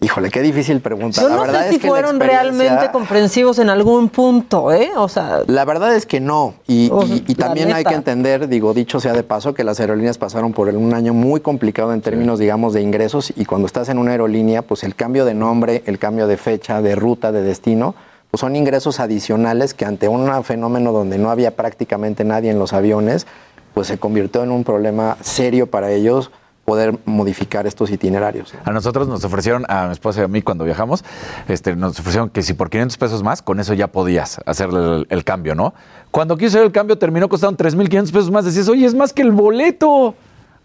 Híjole, 0.00 0.30
qué 0.30 0.42
difícil 0.42 0.80
pregunta. 0.80 1.20
Yo 1.22 1.28
la 1.28 1.34
no 1.34 1.40
verdad 1.42 1.60
sé 1.62 1.66
es 1.66 1.74
si 1.74 1.80
que 1.80 1.88
fueron 1.88 2.16
experiencia- 2.16 2.52
realmente 2.52 2.92
comprensivos 2.92 3.58
en 3.58 3.68
algún 3.68 4.08
punto, 4.10 4.72
¿eh? 4.72 4.92
O 4.96 5.08
sea, 5.08 5.40
La 5.48 5.64
verdad 5.64 5.92
es 5.96 6.06
que 6.06 6.20
no. 6.20 6.54
Y, 6.68 6.88
también 7.34 7.72
hay 7.72 7.82
que 7.82 7.94
entender, 7.94 8.46
digo, 8.46 8.74
dicho 8.74 9.00
sea 9.00 9.12
de 9.12 9.24
paso, 9.24 9.54
que 9.54 9.64
las 9.64 9.80
aerolíneas 9.80 10.16
pasaron 10.16 10.52
por 10.52 10.68
un 10.68 10.94
año 10.94 11.14
muy 11.14 11.40
complicado 11.40 11.92
en 11.92 12.00
términos, 12.00 12.38
digamos, 12.38 12.74
de 12.74 12.82
ingresos. 12.82 13.32
Y 13.36 13.44
cuando 13.44 13.66
estás 13.66 13.88
en 13.88 13.98
una 13.98 14.12
aerolínea, 14.12 14.62
pues 14.62 14.84
el 14.84 14.94
cambio 14.94 15.24
de 15.24 15.34
nombre, 15.34 15.82
el 15.86 15.98
cambio 15.98 16.28
de 16.28 16.36
fecha, 16.36 16.80
de 16.80 16.94
ruta, 16.94 17.32
de 17.32 17.42
destino, 17.42 17.96
pues 18.30 18.40
son 18.40 18.54
ingresos 18.54 19.00
adicionales 19.00 19.74
que 19.74 19.84
ante 19.84 20.06
un 20.06 20.30
fenómeno 20.44 20.92
donde 20.92 21.18
no 21.18 21.30
había 21.30 21.56
prácticamente 21.56 22.22
nadie 22.24 22.50
en 22.50 22.60
los 22.60 22.72
aviones, 22.72 23.26
pues 23.74 23.88
se 23.88 23.98
convirtió 23.98 24.44
en 24.44 24.52
un 24.52 24.62
problema 24.62 25.16
serio 25.22 25.66
para 25.68 25.90
ellos 25.90 26.30
poder 26.68 26.98
modificar 27.06 27.66
estos 27.66 27.90
itinerarios. 27.90 28.52
A 28.64 28.70
nosotros 28.72 29.08
nos 29.08 29.24
ofrecieron, 29.24 29.64
a 29.68 29.86
mi 29.86 29.92
esposa 29.92 30.20
y 30.20 30.24
a 30.24 30.28
mí 30.28 30.42
cuando 30.42 30.64
viajamos, 30.64 31.02
este, 31.48 31.74
nos 31.74 31.98
ofrecieron 31.98 32.28
que 32.28 32.42
si 32.42 32.52
por 32.52 32.68
500 32.68 32.98
pesos 32.98 33.22
más, 33.22 33.40
con 33.40 33.58
eso 33.58 33.72
ya 33.72 33.86
podías 33.88 34.38
hacer 34.44 34.68
el, 34.68 35.06
el 35.08 35.24
cambio, 35.24 35.54
¿no? 35.54 35.72
Cuando 36.10 36.36
quiso 36.36 36.48
hacer 36.58 36.62
el 36.64 36.72
cambio 36.72 36.98
terminó 36.98 37.28
costando 37.28 37.56
3.500 37.64 38.12
pesos 38.12 38.30
más. 38.30 38.44
Decías, 38.44 38.68
oye, 38.68 38.84
es 38.84 38.94
más 38.94 39.12
que 39.14 39.22
el 39.22 39.30
boleto. 39.32 40.14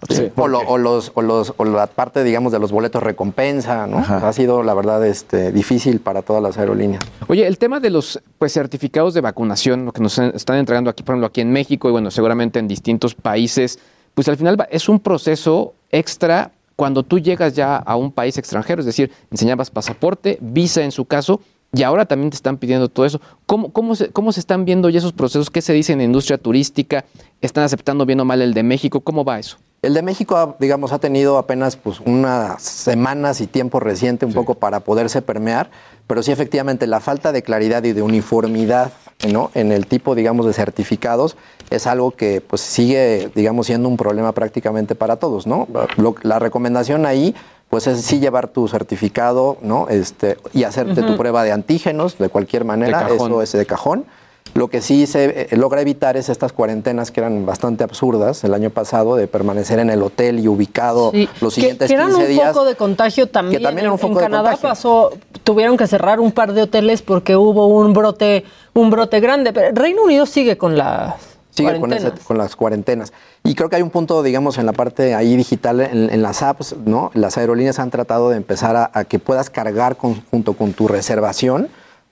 Sí, 0.10 0.30
O, 0.36 0.50
lo- 0.50 0.60
o 0.60 0.78
los, 0.78 1.14
o, 1.16 1.22
los, 1.22 1.54
o 1.56 1.64
la 1.64 1.88
parte, 1.88 2.26
digamos, 2.26 2.52
de 2.52 2.60
los 2.60 2.74
boletos 2.74 3.02
recompensa, 3.02 3.88
¿no? 3.88 4.00
Ajá. 4.00 4.28
Ha 4.28 4.34
sido, 4.34 4.62
la 4.62 4.74
verdad, 4.74 5.06
este, 5.08 5.54
difícil 5.54 6.02
para 6.02 6.22
todas 6.24 6.44
las 6.44 6.58
aerolíneas. 6.58 7.02
Oye, 7.30 7.48
el 7.48 7.58
tema 7.58 7.80
de 7.80 7.90
los 7.90 8.22
pues, 8.38 8.52
certificados 8.52 9.14
de 9.14 9.22
vacunación, 9.22 9.86
lo 9.86 9.94
que 9.94 10.02
nos 10.02 10.18
están 10.20 10.58
entregando 10.58 10.90
aquí, 10.90 11.04
por 11.04 11.14
ejemplo, 11.14 11.28
aquí 11.28 11.40
en 11.40 11.54
México 11.54 11.88
y 11.88 11.94
bueno, 11.94 12.12
seguramente 12.12 12.60
en 12.60 12.68
distintos 12.68 13.16
países, 13.16 13.80
pues 14.14 14.28
al 14.30 14.38
final 14.38 14.60
va- 14.60 14.68
es 14.72 14.90
un 14.90 15.00
proceso 15.00 15.74
extra 15.92 16.52
cuando 16.76 17.04
tú 17.04 17.20
llegas 17.20 17.54
ya 17.54 17.76
a 17.78 17.96
un 17.96 18.12
país 18.12 18.38
extranjero, 18.38 18.80
es 18.82 18.86
decir, 18.86 19.12
enseñabas 19.32 19.70
pasaporte, 19.70 20.38
visa 20.42 20.84
en 20.84 20.92
su 20.92 21.06
caso, 21.06 21.40
y 21.76 21.82
ahora 21.84 22.06
también 22.06 22.30
te 22.30 22.36
están 22.36 22.58
pidiendo 22.58 22.88
todo 22.90 23.06
eso. 23.06 23.20
¿Cómo, 23.48 23.72
cómo, 23.72 23.96
se, 23.96 24.10
¿Cómo 24.10 24.32
se 24.32 24.40
están 24.40 24.64
viendo 24.66 24.90
ya 24.90 25.00
esos 25.00 25.14
procesos? 25.14 25.50
¿Qué 25.50 25.62
se 25.62 25.74
dice 25.74 25.94
en 25.94 26.00
la 26.00 26.04
industria 26.06 26.38
turística? 26.38 27.04
¿Están 27.42 27.64
aceptando 27.64 28.06
bien 28.06 28.20
o 28.20 28.26
mal 28.26 28.42
el 28.44 28.54
de 28.54 28.62
México? 28.62 29.02
¿Cómo 29.02 29.24
va 29.26 29.40
eso? 29.40 29.58
El 29.82 29.96
de 29.96 30.02
México, 30.04 30.38
ha- 30.38 30.56
digamos, 30.60 30.92
ha 30.94 31.00
tenido 31.00 31.38
apenas 31.40 31.76
pues, 31.76 32.00
unas 32.00 32.62
semanas 32.62 33.42
y 33.42 33.48
tiempo 33.48 33.80
reciente 33.80 34.26
un 34.26 34.34
poco 34.34 34.54
para 34.56 34.82
poderse 34.82 35.22
permear, 35.24 35.72
pero 36.06 36.22
sí 36.22 36.32
efectivamente 36.32 36.86
la 36.88 37.00
falta 37.00 37.32
de 37.32 37.42
claridad 37.42 37.84
y 37.84 37.92
de 37.94 38.02
uniformidad 38.04 38.92
¿no? 39.32 39.52
en 39.54 39.72
el 39.72 39.88
tipo, 39.88 40.16
digamos, 40.16 40.46
de 40.46 40.54
certificados 40.54 41.38
es 41.70 41.88
algo 41.88 42.12
que 42.12 42.42
pues 42.42 42.62
sigue, 42.62 43.30
digamos, 43.36 43.68
siendo 43.68 43.88
un 43.90 43.98
problema 43.98 44.32
prácticamente 44.34 44.96
para 44.96 45.16
todos, 45.18 45.48
¿no? 45.48 45.68
Lo- 45.98 46.16
la 46.24 46.40
recomendación 46.40 47.06
ahí 47.06 47.34
pues 47.70 47.88
es 47.88 48.02
sí 48.02 48.20
llevar 48.20 48.50
tu 48.50 48.68
certificado, 48.68 49.58
¿no? 49.62 49.88
Este, 49.90 50.38
y 50.54 50.64
hacerte 50.64 51.02
tu 51.02 51.18
prueba 51.18 51.44
de 51.44 51.52
antígenos 51.52 52.18
de 52.20 52.30
cualquier 52.30 52.66
manera, 52.66 53.08
eso 53.10 53.42
es 53.42 53.52
de 53.54 53.66
cajón. 53.66 54.06
Lo 54.54 54.68
que 54.68 54.82
sí 54.82 55.08
se 55.08 55.48
eh, 55.52 55.58
logra 55.58 55.82
evitar 55.82 56.16
es 56.16 56.30
estas 56.30 56.54
cuarentenas 56.54 57.10
que 57.10 57.22
eran 57.22 57.44
bastante 57.44 57.84
absurdas 57.84 58.44
el 58.44 58.54
año 58.54 58.70
pasado, 58.70 59.16
de 59.16 59.26
permanecer 59.26 59.80
en 59.80 59.90
el 59.90 60.04
hotel 60.04 60.40
y 60.40 60.48
ubicado 60.48 61.10
Sí, 61.12 61.28
los 61.42 61.56
que- 61.56 61.62
siguientes 61.62 61.88
que, 61.88 61.94
eran 61.96 62.10
15 62.10 62.22
un 62.22 62.28
días. 62.30 62.54
foco 62.54 62.66
de 62.66 62.76
contagio 62.76 63.28
también. 63.30 63.60
Que 63.60 63.64
también 63.66 63.86
era 63.86 63.94
un 63.94 63.98
foco 63.98 64.12
en 64.14 64.18
de 64.20 64.24
Canadá 64.26 64.50
contagio. 64.52 64.70
pasó, 64.70 65.10
tuvieron 65.44 65.78
que 65.78 65.88
cerrar 65.88 66.20
un 66.20 66.32
par 66.32 66.54
de 66.54 66.62
hoteles 66.64 67.02
porque 67.02 67.36
hubo 67.36 67.68
un 67.68 67.94
brote, 67.94 68.46
un 68.74 68.90
brote 68.90 69.20
grande. 69.20 69.54
Pero 69.54 69.70
Reino 69.74 70.04
Unido 70.04 70.26
sigue 70.26 70.58
con 70.58 70.78
las 70.78 71.16
Sigue 71.52 71.72
con, 71.72 71.82
cuarentenas. 71.82 72.14
ese- 72.16 72.26
con 72.26 72.38
las 72.38 72.56
cuarentenas. 72.56 73.14
Y 73.44 73.56
creo 73.56 73.70
que 73.70 73.76
hay 73.76 73.82
un 73.82 73.90
punto, 73.92 74.24
digamos, 74.24 74.58
en 74.58 74.66
la 74.66 74.74
parte 74.74 75.14
ahí 75.16 75.36
digital, 75.36 75.82
en, 75.82 76.10
en 76.10 76.22
las 76.22 76.42
apps, 76.42 76.76
¿no? 76.86 77.12
Las 77.14 77.38
aerolíneas 77.38 77.78
han 77.80 77.92
tratado 77.92 78.30
de 78.30 78.38
empezar 78.38 78.76
a, 78.76 78.90
a 78.94 79.04
que 79.04 79.20
puedas 79.20 79.50
cargar 79.50 79.98
con- 79.98 80.24
junto 80.32 80.54
con 80.54 80.74
tu 80.74 80.88
reservación 80.88 81.70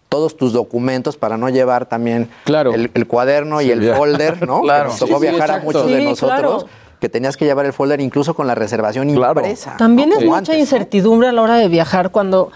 todos 0.09 0.35
tus 0.35 0.51
documentos 0.51 1.15
para 1.15 1.37
no 1.37 1.47
llevar 1.47 1.85
también 1.85 2.29
Claro. 2.43 2.73
el, 2.73 2.91
el 2.93 3.07
cuaderno 3.07 3.61
y 3.61 3.71
el 3.71 3.81
ya. 3.81 3.95
folder, 3.95 4.45
¿no? 4.45 4.59
Claro. 4.63 4.89
Nos 4.89 4.99
tocó 4.99 5.19
Sí, 5.19 5.25
sí, 5.27 5.31
viajar 5.31 5.51
a 5.51 5.59
muchos 5.63 5.87
de 5.87 6.03
nosotros. 6.03 6.39
claro. 6.63 6.65
Que 6.99 7.09
tenías 7.09 7.35
que 7.35 7.45
llevar 7.45 7.65
el 7.65 7.73
folder 7.73 7.99
incluso 8.01 8.35
con 8.35 8.45
la 8.45 8.53
reservación 8.53 9.11
Claro. 9.15 9.39
impresa. 9.39 9.75
También 9.77 10.09
¿no? 10.09 10.15
es 10.15 10.19
Como 10.19 10.31
mucha 10.31 10.37
antes, 10.51 10.55
¿no? 10.55 10.59
incertidumbre 10.59 11.29
a 11.29 11.31
la 11.31 11.41
hora 11.41 11.55
de 11.55 11.67
viajar. 11.67 12.11
Cuando 12.11 12.51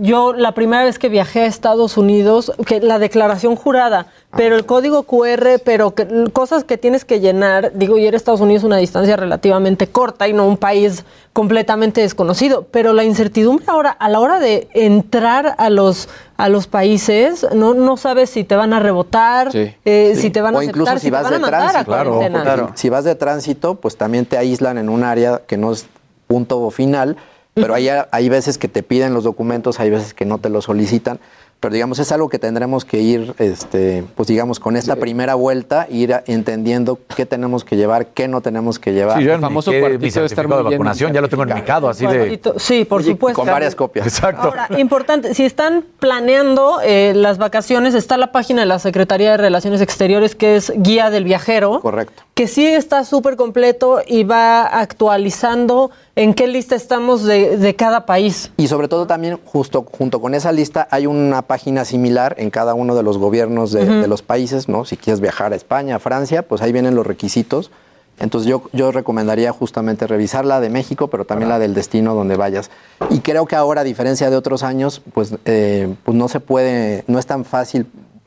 yo 0.00 0.32
la 0.32 0.52
primera 0.52 0.82
vez 0.84 0.98
que 0.98 1.08
viajé 1.08 1.42
a 1.42 1.46
Estados 1.46 1.96
Unidos, 1.96 2.52
que 2.66 2.80
la 2.80 2.98
declaración 2.98 3.54
jurada, 3.54 4.06
pero 4.36 4.56
el 4.56 4.66
código 4.66 5.04
QR, 5.04 5.60
pero 5.64 5.94
que, 5.94 6.06
cosas 6.32 6.64
que 6.64 6.78
tienes 6.78 7.04
que 7.04 7.20
llenar, 7.20 7.70
digo, 7.74 7.96
y 7.96 8.06
era 8.06 8.16
Estados 8.16 8.40
Unidos 8.40 8.64
una 8.64 8.78
distancia 8.78 9.16
relativamente 9.16 9.86
corta 9.86 10.26
y 10.26 10.32
no 10.32 10.48
un 10.48 10.56
país 10.56 11.04
completamente 11.32 12.00
desconocido, 12.00 12.66
pero 12.72 12.92
la 12.92 13.04
incertidumbre 13.04 13.64
ahora 13.68 13.90
a 13.90 14.08
la 14.08 14.18
hora 14.18 14.40
de 14.40 14.68
entrar 14.74 15.54
a 15.58 15.70
los 15.70 16.08
a 16.36 16.48
los 16.48 16.66
países, 16.66 17.46
no, 17.54 17.72
no 17.72 17.96
sabes 17.96 18.30
si 18.30 18.42
te 18.42 18.56
van 18.56 18.72
a 18.72 18.80
rebotar, 18.80 19.52
Sí. 19.52 19.72
eh, 19.84 20.14
si 20.16 20.30
te 20.30 20.40
van 20.40 20.56
a 20.56 20.58
o 20.58 20.62
incluso 20.62 20.90
aceptar, 20.90 20.98
si 20.98 21.04
si, 21.04 21.10
te 21.10 21.12
vas 21.12 21.22
van 21.22 21.34
a 21.34 21.38
de 21.38 21.44
a 21.44 21.48
tránsito. 21.48 21.84
Claro, 21.84 22.18
claro. 22.42 22.70
Si 22.74 22.88
vas 22.88 23.04
de 23.04 23.14
tránsito, 23.14 23.76
pues 23.76 23.96
también 23.96 24.26
te 24.26 24.36
aíslan 24.36 24.76
en 24.78 24.88
un 24.88 25.04
área 25.04 25.42
que 25.46 25.56
no 25.56 25.70
es 25.70 25.86
punto 26.26 26.68
final, 26.70 27.16
pero 27.54 27.74
hay, 27.74 27.88
hay 28.10 28.28
veces 28.28 28.58
que 28.58 28.68
te 28.68 28.82
piden 28.82 29.14
los 29.14 29.24
documentos, 29.24 29.80
hay 29.80 29.90
veces 29.90 30.14
que 30.14 30.24
no 30.24 30.38
te 30.38 30.48
los 30.48 30.64
solicitan. 30.64 31.18
Pero 31.60 31.74
digamos, 31.74 32.00
es 32.00 32.10
algo 32.10 32.28
que 32.28 32.40
tendremos 32.40 32.84
que 32.84 32.98
ir, 32.98 33.34
este, 33.38 34.02
pues 34.16 34.26
digamos, 34.26 34.58
con 34.58 34.76
esta 34.76 34.96
primera 34.96 35.36
vuelta, 35.36 35.86
ir 35.88 36.12
a- 36.12 36.24
entendiendo 36.26 36.98
qué 37.14 37.24
tenemos 37.24 37.64
que 37.64 37.76
llevar, 37.76 38.06
qué 38.06 38.26
no 38.26 38.40
tenemos 38.40 38.80
que 38.80 38.92
llevar. 38.92 39.18
Sí, 39.18 39.24
yo 39.24 39.34
El 39.34 39.40
famoso 39.40 39.70
cuartito 39.70 40.12
debe 40.14 40.26
estar 40.26 40.48
de 40.48 40.54
bien 40.56 40.64
vacunación 40.64 41.12
ya 41.12 41.20
lo 41.20 41.28
tengo 41.28 41.44
enmicado, 41.44 41.88
así 41.88 42.04
de... 42.04 42.40
Sí, 42.56 42.84
por 42.84 43.02
Oye, 43.02 43.12
supuesto. 43.12 43.40
Con 43.40 43.46
varias 43.48 43.76
copias. 43.76 44.08
Exacto. 44.08 44.48
Ahora, 44.48 44.66
importante, 44.76 45.34
si 45.34 45.44
están 45.44 45.84
planeando 46.00 46.80
eh, 46.82 47.12
las 47.14 47.38
vacaciones, 47.38 47.94
está 47.94 48.16
la 48.16 48.32
página 48.32 48.62
de 48.62 48.66
la 48.66 48.80
Secretaría 48.80 49.30
de 49.30 49.36
Relaciones 49.36 49.80
Exteriores 49.80 50.34
que 50.34 50.56
es 50.56 50.72
Guía 50.76 51.10
del 51.10 51.22
Viajero. 51.22 51.78
Correcto. 51.80 52.24
Que 52.34 52.48
sí 52.48 52.66
está 52.66 53.04
súper 53.04 53.36
completo 53.36 54.00
y 54.06 54.24
va 54.24 54.62
actualizando 54.64 55.90
en 56.16 56.32
qué 56.32 56.46
lista 56.46 56.74
estamos 56.74 57.24
de, 57.24 57.58
de 57.58 57.76
cada 57.76 58.06
país. 58.06 58.50
Y 58.56 58.68
sobre 58.68 58.88
todo 58.88 59.06
también, 59.06 59.38
justo 59.44 59.84
junto 59.90 60.20
con 60.20 60.34
esa 60.34 60.50
lista, 60.50 60.88
hay 60.90 61.06
una 61.06 61.42
página 61.42 61.84
similar 61.84 62.34
en 62.38 62.48
cada 62.48 62.72
uno 62.72 62.94
de 62.94 63.02
los 63.02 63.18
gobiernos 63.18 63.70
de, 63.72 63.84
de 63.84 64.08
los 64.08 64.22
países, 64.22 64.66
¿no? 64.66 64.86
Si 64.86 64.96
quieres 64.96 65.20
viajar 65.20 65.52
a 65.52 65.56
España, 65.56 65.96
a 65.96 65.98
Francia, 65.98 66.42
pues 66.42 66.62
ahí 66.62 66.72
vienen 66.72 66.94
los 66.94 67.06
requisitos. 67.06 67.70
Entonces 68.18 68.48
yo, 68.48 68.62
yo 68.72 68.92
recomendaría 68.92 69.52
justamente 69.52 70.06
revisar 70.06 70.44
la 70.44 70.60
de 70.60 70.70
México, 70.70 71.08
pero 71.08 71.24
también 71.24 71.48
la 71.48 71.58
del 71.58 71.74
destino 71.74 72.14
donde 72.14 72.36
vayas. 72.36 72.70
Y 73.10 73.20
creo 73.20 73.46
que 73.46 73.56
ahora, 73.56 73.80
a 73.80 73.84
diferencia 73.84 74.30
de 74.30 74.36
otros 74.36 74.62
años, 74.62 75.02
pues, 75.12 75.34
eh, 75.44 75.94
pues 76.04 76.16
no 76.16 76.28
se 76.28 76.38
puede, 76.38 77.04
no 77.08 77.18
es 77.18 77.26
tan 77.26 77.44
fácil 77.44 77.86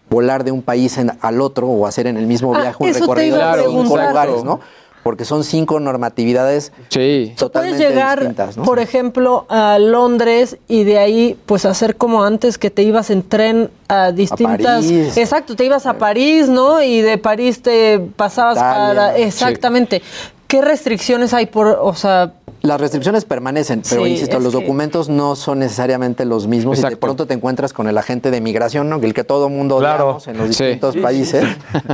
volar 0.09 0.43
de 0.43 0.51
un 0.51 0.61
país 0.61 0.97
en- 0.97 1.11
al 1.21 1.41
otro 1.41 1.67
o 1.67 1.87
hacer 1.87 2.07
en 2.07 2.17
el 2.17 2.27
mismo 2.27 2.53
Ah, 2.55 2.61
viaje 2.61 2.77
un 2.83 2.93
recorrido 2.93 3.43
a 3.43 3.57
de 3.57 3.63
cinco 3.63 3.97
lugares, 3.97 4.43
¿no? 4.43 4.59
Porque 5.03 5.23
son 5.23 5.43
cinco 5.43 5.79
normatividades 5.79 6.71
Sí. 6.89 7.25
Puedes 7.25 7.35
totalmente 7.35 7.77
llegar, 7.89 8.19
distintas, 8.21 8.57
¿no? 8.57 8.63
por 8.63 8.79
ejemplo, 8.79 9.45
a 9.49 9.77
Londres 9.77 10.57
y 10.67 10.83
de 10.83 10.97
ahí, 10.97 11.37
pues, 11.45 11.65
hacer 11.65 11.95
como 11.95 12.23
antes 12.23 12.57
que 12.57 12.71
te 12.71 12.81
ibas 12.81 13.11
en 13.11 13.21
tren 13.21 13.69
a 13.87 14.11
distintas. 14.11 14.83
París. 14.85 15.15
Exacto, 15.15 15.55
te 15.55 15.63
ibas 15.65 15.85
a 15.85 15.99
París, 15.99 16.49
¿no? 16.49 16.81
Y 16.81 17.01
de 17.01 17.19
París 17.19 17.61
te 17.61 17.99
pasabas 18.15 18.57
Italia, 18.57 19.01
para. 19.01 19.15
sí. 19.15 19.21
¿Qué 20.47 20.61
restricciones 20.61 21.33
hay 21.33 21.47
por, 21.47 21.67
o 21.81 21.93
sea, 21.95 22.33
Las 22.61 22.79
restricciones 22.81 23.25
permanecen, 23.25 23.83
pero 23.87 24.05
Sí, 24.05 24.11
insisto, 24.11 24.39
los 24.39 24.53
que- 24.53 24.61
documentos 24.61 25.07
no 25.09 25.35
son 25.35 25.59
necesariamente 25.59 26.25
los 26.25 26.47
mismos 26.47 26.77
y 26.79 26.81
de 26.81 26.87
Exacto. 26.87 26.99
pronto 27.05 27.25
te 27.27 27.33
encuentras 27.35 27.73
con 27.73 27.87
el 27.87 27.95
agente 27.97 28.31
de 28.31 28.41
migración, 28.41 28.89
¿no? 28.89 28.95
El 28.97 29.13
que 29.13 29.23
todo 29.23 29.49
mundo 29.49 29.77
Claro. 29.77 30.05
odiamos 30.05 30.27
en 30.27 30.37
los 30.37 30.55
Sí. 30.55 30.63
distintos 30.63 30.97
países, 30.97 31.43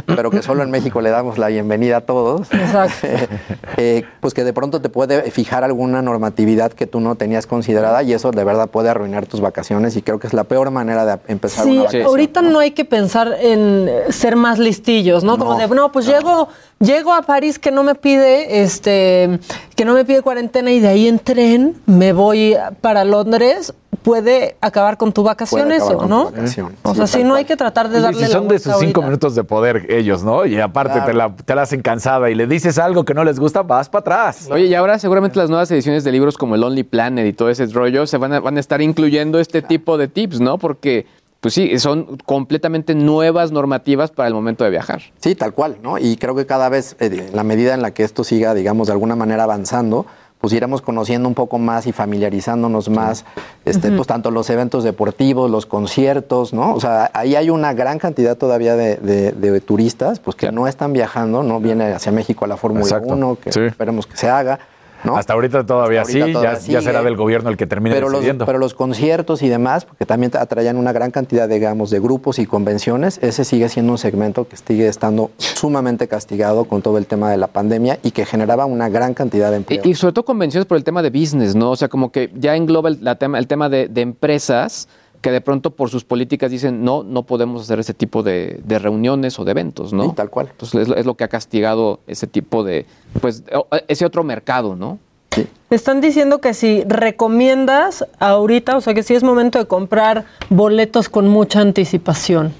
pero 0.05 0.29
que 0.31 0.41
solo 0.41 0.63
en 0.63 0.71
México 0.71 1.01
le 1.01 1.09
damos 1.09 1.37
la 1.37 1.47
bienvenida 1.47 1.97
a 1.97 2.01
todos. 2.01 2.47
Exacto. 2.53 3.07
Eh, 3.77 4.03
pues 4.19 4.33
que 4.33 4.43
de 4.43 4.53
pronto 4.53 4.81
te 4.81 4.89
puede 4.89 5.31
fijar 5.31 5.63
alguna 5.63 6.01
normatividad 6.01 6.71
que 6.73 6.85
tú 6.87 6.99
no 6.99 7.15
tenías 7.15 7.47
considerada 7.47 8.03
y 8.03 8.13
eso 8.13 8.29
de 8.31 8.43
verdad 8.43 8.67
puede 8.69 8.89
arruinar 8.89 9.25
tus 9.25 9.39
vacaciones 9.41 9.95
y 9.95 10.01
creo 10.01 10.19
que 10.19 10.27
es 10.27 10.33
la 10.33 10.43
peor 10.43 10.69
manera 10.71 11.05
de 11.05 11.19
empezar 11.29 11.63
Sí, 11.63 11.71
una 11.71 11.79
vacación. 11.83 12.05
ahorita 12.05 12.41
¿no? 12.41 12.59
hay 12.59 12.71
que 12.71 12.85
pensar 12.85 13.33
en 13.39 13.89
ser 14.09 14.35
más 14.35 14.59
listillos, 14.59 15.23
¿no? 15.23 15.37
Como 15.37 15.57
de, 15.57 15.67
no, 15.69 15.91
pues 15.91 16.05
llego, 16.05 16.49
llego 16.81 17.13
a 17.13 17.21
París 17.21 17.57
que 17.59 17.71
no 17.71 17.83
me 17.83 17.95
pide, 17.95 18.61
este, 18.63 19.39
que 19.75 19.85
no 19.85 19.93
me 19.93 20.03
pide 20.03 20.21
cuarentena 20.21 20.71
y 20.71 20.79
de 20.79 20.87
ahí 20.89 21.07
en 21.07 21.19
tren 21.19 21.75
me 21.85 22.11
voy 22.13 22.55
para 22.81 23.05
Londres, 23.05 23.73
puede 24.03 24.55
acabar 24.61 24.97
con 24.97 25.13
tu 25.13 25.21
vacación 25.23 25.71
eso, 25.71 25.95
con 25.97 25.99
tu 25.99 26.07
¿no? 26.07 26.25
vacación, 26.31 26.75
O 26.81 26.91
sí, 26.91 26.97
sea, 26.97 27.07
sí, 27.07 27.19
no 27.19 27.29
cual. 27.29 27.37
hay 27.37 27.45
que 27.45 27.55
tratar 27.55 27.87
de 27.89 28.01
darle 28.01 28.17
si 28.25 28.25
la 28.25 28.31
son 28.39 28.47
de 28.47 28.57
sus 28.57 28.73
cinco 28.73 29.01
ahorita. 29.01 29.01
minutos 29.01 29.35
de 29.35 29.43
poder 29.43 29.85
ellos, 29.91 30.23
¿no? 30.23 30.45
Y 30.45 30.59
aparte 30.59 30.93
Claro. 30.93 31.05
te, 31.05 31.13
la, 31.13 31.35
te 31.35 31.55
la 31.55 31.61
hacen 31.63 31.81
cansada 31.81 32.29
y 32.31 32.35
le 32.35 32.47
dices 32.47 32.79
algo 32.79 33.05
que 33.05 33.13
no 33.13 33.23
les 33.23 33.39
gusta, 33.39 33.61
vas 33.61 33.89
para 33.89 33.99
atrás. 34.01 34.47
Oye, 34.51 34.65
y 34.65 34.73
ahora 34.73 34.97
seguramente 34.97 35.37
las 35.37 35.49
nuevas 35.49 35.69
ediciones 35.69 36.03
de 36.03 36.11
libros 36.11 36.35
como 36.37 36.55
el 36.55 36.63
Only 36.63 36.83
Planet 36.83 37.27
y 37.27 37.33
todo 37.33 37.49
ese 37.49 37.65
rollo 37.67 38.07
se 38.07 38.17
van 38.17 38.33
a, 38.33 38.39
van 38.39 38.57
a 38.57 38.59
estar 38.59 38.81
incluyendo 38.81 39.39
este 39.39 39.61
tipo 39.61 39.97
de 39.99 40.07
tips, 40.07 40.39
¿no? 40.39 40.57
Porque, 40.57 41.05
pues 41.41 41.53
sí, 41.55 41.77
son 41.79 42.17
completamente 42.25 42.95
nuevas 42.95 43.51
normativas 43.51 44.11
para 44.11 44.27
el 44.27 44.33
momento 44.33 44.63
de 44.63 44.69
viajar. 44.69 45.01
Sí, 45.19 45.35
tal 45.35 45.53
cual, 45.53 45.77
¿no? 45.83 45.97
Y 45.97 46.15
creo 46.17 46.35
que 46.35 46.45
cada 46.45 46.69
vez, 46.69 46.95
eh, 46.99 47.27
en 47.29 47.35
la 47.35 47.43
medida 47.43 47.73
en 47.73 47.81
la 47.81 47.91
que 47.91 48.03
esto 48.03 48.23
siga, 48.23 48.53
digamos, 48.53 48.87
de 48.87 48.93
alguna 48.93 49.15
manera 49.15 49.43
avanzando, 49.43 50.05
pues 50.39 50.53
iremos 50.53 50.81
conociendo 50.81 51.27
un 51.27 51.35
poco 51.35 51.59
más 51.59 51.85
y 51.85 51.91
familiarizándonos 51.91 52.89
más, 52.89 53.25
este, 53.65 53.91
pues 53.91 54.07
tanto 54.07 54.31
los 54.31 54.49
eventos 54.49 54.83
deportivos, 54.83 55.51
los 55.51 55.67
conciertos, 55.67 56.51
¿no? 56.53 56.73
O 56.73 56.79
sea, 56.79 57.11
ahí 57.13 57.35
hay 57.35 57.49
una 57.51 57.73
gran 57.73 57.99
cantidad 57.99 58.35
todavía 58.37 58.75
de, 58.75 58.95
de- 58.97 59.31
de 59.33 59.61
turistas, 59.61 60.19
pues 60.19 60.35
que 60.35 60.47
Claro. 60.47 60.55
no 60.55 60.67
están 60.67 60.93
viajando, 60.93 61.43
no 61.43 61.59
viene 61.59 61.93
hacia 61.93 62.11
México 62.11 62.45
a 62.45 62.47
la 62.47 62.57
Fórmula 62.57 62.85
Exacto, 62.85 63.13
1, 63.13 63.37
que 63.43 63.51
sí. 63.51 63.59
esperemos 63.61 64.07
que 64.07 64.17
se 64.17 64.29
haga, 64.29 64.59
¿no? 65.03 65.17
Hasta 65.17 65.33
ahorita 65.33 65.65
todavía 65.65 66.01
Hasta 66.01 66.17
ahorita 66.17 66.25
sí, 66.27 66.33
todavía 66.33 66.59
ya, 66.59 66.81
será 66.81 67.03
del 67.03 67.15
gobierno 67.15 67.49
el 67.49 67.57
que 67.57 67.67
termine 67.67 67.95
pero 67.95 68.09
los, 68.09 68.23
pero 68.45 68.57
los 68.57 68.73
conciertos 68.73 69.41
y 69.41 69.49
demás, 69.49 69.85
porque 69.85 70.05
también 70.05 70.31
atraían 70.37 70.77
una 70.77 70.91
gran 70.91 71.11
cantidad, 71.11 71.47
digamos, 71.49 71.89
de 71.89 71.99
grupos 71.99 72.39
y 72.39 72.45
convenciones, 72.45 73.19
ese 73.21 73.43
sigue 73.45 73.69
siendo 73.69 73.93
un 73.93 73.97
segmento 73.97 74.47
que 74.47 74.57
sigue 74.57 74.87
estando 74.87 75.31
sumamente 75.37 76.07
castigado 76.07 76.65
con 76.65 76.81
todo 76.81 76.97
el 76.97 77.05
tema 77.05 77.31
de 77.31 77.37
la 77.37 77.47
pandemia 77.47 77.99
y 78.03 78.11
que 78.11 78.25
generaba 78.25 78.65
una 78.65 78.89
gran 78.89 79.13
cantidad 79.13 79.51
de 79.51 79.57
empleo. 79.57 79.81
Y, 79.83 79.89
y 79.89 79.95
sobre 79.95 80.13
todo 80.13 80.25
convenciones 80.25 80.65
por 80.65 80.77
el 80.77 80.83
tema 80.83 81.01
de 81.01 81.09
business, 81.09 81.55
¿no? 81.55 81.71
O 81.71 81.75
sea, 81.75 81.87
como 81.87 82.11
que 82.11 82.31
ya 82.35 82.55
engloba 82.55 82.89
el, 82.89 82.99
la 83.01 83.15
tema, 83.15 83.39
el 83.39 83.47
tema 83.47 83.69
de, 83.69 83.87
de 83.87 84.01
empresas 84.01 84.87
que 85.21 85.31
de 85.31 85.39
pronto 85.41 85.69
por 85.71 85.89
sus 85.89 86.03
políticas 86.03 86.49
dicen, 86.51 86.83
no, 86.83 87.03
no 87.03 87.23
podemos 87.23 87.61
hacer 87.61 87.79
ese 87.79 87.93
tipo 87.93 88.23
de, 88.23 88.59
de 88.63 88.79
reuniones 88.79 89.37
o 89.39 89.45
de 89.45 89.51
eventos, 89.51 89.93
¿no? 89.93 90.03
Sí, 90.05 90.11
tal 90.15 90.29
cual. 90.29 90.47
Entonces 90.51 90.81
es, 90.81 90.87
lo- 90.87 90.95
es 90.95 91.05
lo 91.05 91.15
que 91.15 91.23
ha 91.23 91.27
castigado 91.27 91.99
ese 92.07 92.25
tipo 92.27 92.63
de, 92.63 92.85
pues, 93.21 93.43
o- 93.53 93.67
ese 93.87 94.05
otro 94.05 94.23
mercado, 94.23 94.75
¿no? 94.75 94.97
Sí. 95.33 95.47
Me 95.69 95.75
están 95.77 96.01
diciendo 96.01 96.41
que 96.41 96.53
si 96.53 96.83
recomiendas 96.85 98.05
ahorita, 98.19 98.75
o 98.77 98.81
sea, 98.81 98.93
que 98.93 99.03
si 99.03 99.13
es 99.15 99.23
momento 99.23 99.59
de 99.59 99.65
comprar 99.65 100.25
boletos 100.49 101.07
con 101.07 101.27
mucha 101.27 101.61
anticipación. 101.61 102.53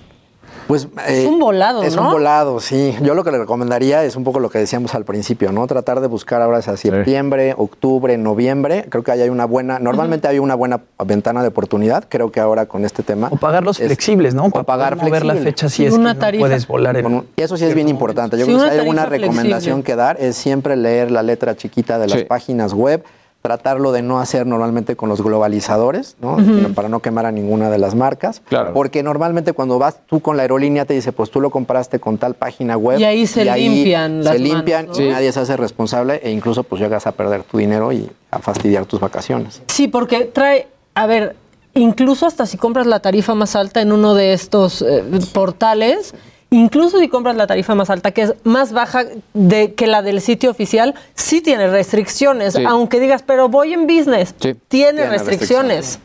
Pues, 0.67 0.87
Es 1.07 1.27
un 1.27 1.39
volado, 1.39 1.83
Es 1.83 1.95
¿no? 1.95 2.03
un 2.07 2.11
volado, 2.13 2.59
sí. 2.61 2.95
Yo 3.01 3.13
lo 3.13 3.23
que 3.25 3.31
le 3.31 3.39
recomendaría 3.39 4.03
es 4.05 4.15
un 4.15 4.23
poco 4.23 4.39
lo 4.39 4.49
que 4.49 4.59
decíamos 4.59 4.95
al 4.95 5.03
principio, 5.03 5.51
¿no? 5.51 5.67
Tratar 5.67 5.99
de 5.99 6.07
buscar 6.07 6.41
ahora 6.41 6.59
hacia 6.59 6.77
septiembre, 6.77 7.53
octubre, 7.57 8.17
noviembre. 8.17 8.85
Creo 8.89 9.03
que 9.03 9.11
ahí 9.11 9.21
hay 9.21 9.29
una 9.29 9.45
buena, 9.45 9.79
normalmente 9.79 10.27
hay 10.29 10.39
una 10.39 10.55
buena 10.55 10.79
ventana 11.05 11.41
de 11.41 11.49
oportunidad. 11.49 12.05
Creo 12.07 12.31
que 12.31 12.39
ahora 12.39 12.67
con 12.67 12.85
este 12.85 13.03
tema. 13.03 13.27
O 13.31 13.37
pagarlos 13.37 13.79
es- 13.79 13.87
flexibles, 13.87 14.33
¿no? 14.33 14.45
O 14.45 14.49
Para 14.51 14.63
pagar 14.63 14.95
mover 14.95 15.25
la 15.25 15.35
fecha 15.35 15.67
si 15.67 15.85
es 15.85 15.93
una 15.93 16.11
que 16.11 16.15
no 16.15 16.19
tarifa. 16.21 16.41
puedes 16.45 16.67
volar 16.67 16.95
en 16.97 17.03
Con 17.03 17.13
un- 17.15 17.27
y 17.35 17.41
eso 17.41 17.57
sí 17.57 17.65
es 17.65 17.75
bien 17.75 17.89
importante. 17.89 18.37
Yo 18.37 18.45
creo 18.45 18.57
que 18.59 18.63
si 18.65 18.69
hay 18.71 18.79
alguna 18.79 19.05
recomendación 19.05 19.81
flexible. 19.81 19.83
que 19.83 19.95
dar 19.95 20.17
es 20.21 20.35
siempre 20.37 20.75
leer 20.77 21.11
la 21.11 21.23
letra 21.23 21.55
chiquita 21.57 21.99
de 21.99 22.07
las 22.07 22.19
Sí. 22.19 22.25
páginas 22.25 22.73
web, 22.73 23.03
tratarlo 23.41 23.91
de 23.91 24.03
no 24.03 24.19
hacer 24.19 24.45
normalmente 24.45 24.95
con 24.95 25.09
los 25.09 25.23
globalizadores, 25.23 26.15
¿no? 26.21 26.37
Para 26.75 26.89
no 26.89 26.99
quemar 26.99 27.25
a 27.25 27.31
ninguna 27.31 27.71
de 27.71 27.79
las 27.79 27.95
marcas. 27.95 28.41
Claro. 28.47 28.73
Porque 28.73 29.01
normalmente 29.01 29.53
cuando 29.53 29.79
vas 29.79 29.97
tú 30.05 30.19
con 30.19 30.37
la 30.37 30.43
aerolínea 30.43 30.85
te 30.85 30.93
dice, 30.93 31.11
pues 31.11 31.31
tú 31.31 31.41
lo 31.41 31.49
compraste 31.49 31.99
con 31.99 32.17
tal 32.17 32.35
página 32.35 32.77
web. 32.77 32.99
Y 32.99 33.03
ahí 33.03 33.25
se 33.25 33.43
limpian 33.45 34.23
las 34.23 34.33
Se 34.33 34.39
limpian 34.39 34.85
manos, 34.85 34.99
y 34.99 35.09
nadie 35.09 35.31
se 35.31 35.39
hace 35.39 35.57
responsable 35.57 36.21
e 36.23 36.29
incluso 36.31 36.63
pues 36.63 36.81
llegas 36.81 37.07
a 37.07 37.13
perder 37.13 37.43
tu 37.43 37.57
dinero 37.57 37.91
y 37.91 38.09
a 38.29 38.39
fastidiar 38.39 38.85
tus 38.85 38.99
vacaciones. 38.99 39.61
Sí, 39.67 39.87
porque 39.87 40.25
trae, 40.25 40.67
a 40.93 41.07
ver, 41.07 41.35
incluso 41.73 42.27
hasta 42.27 42.45
si 42.45 42.57
compras 42.57 42.85
la 42.85 42.99
tarifa 42.99 43.33
más 43.33 43.55
alta 43.55 43.81
en 43.81 43.91
uno 43.91 44.13
de 44.13 44.33
estos 44.33 44.83
eh, 44.83 45.03
portales, 45.33 46.13
incluso 46.51 46.99
si 46.99 47.07
compras 47.07 47.35
la 47.35 47.47
tarifa 47.47 47.73
más 47.75 47.89
alta, 47.89 48.11
que 48.11 48.21
es 48.23 48.33
más 48.43 48.73
baja 48.73 49.05
de, 49.33 49.73
que 49.73 49.87
la 49.87 50.01
del 50.01 50.21
sitio 50.21 50.51
oficial, 50.51 50.93
sí 51.15 51.41
tiene 51.41 51.67
restricciones, 51.67 52.53
Sí. 52.53 52.63
aunque 52.67 52.99
digas, 52.99 53.23
pero 53.25 53.49
voy 53.49 53.73
en 53.73 53.87
business, 53.87 54.35
Sí. 54.39 54.55
tiene, 54.67 55.01
Tiene 55.01 55.09
restricciones. 55.09 55.99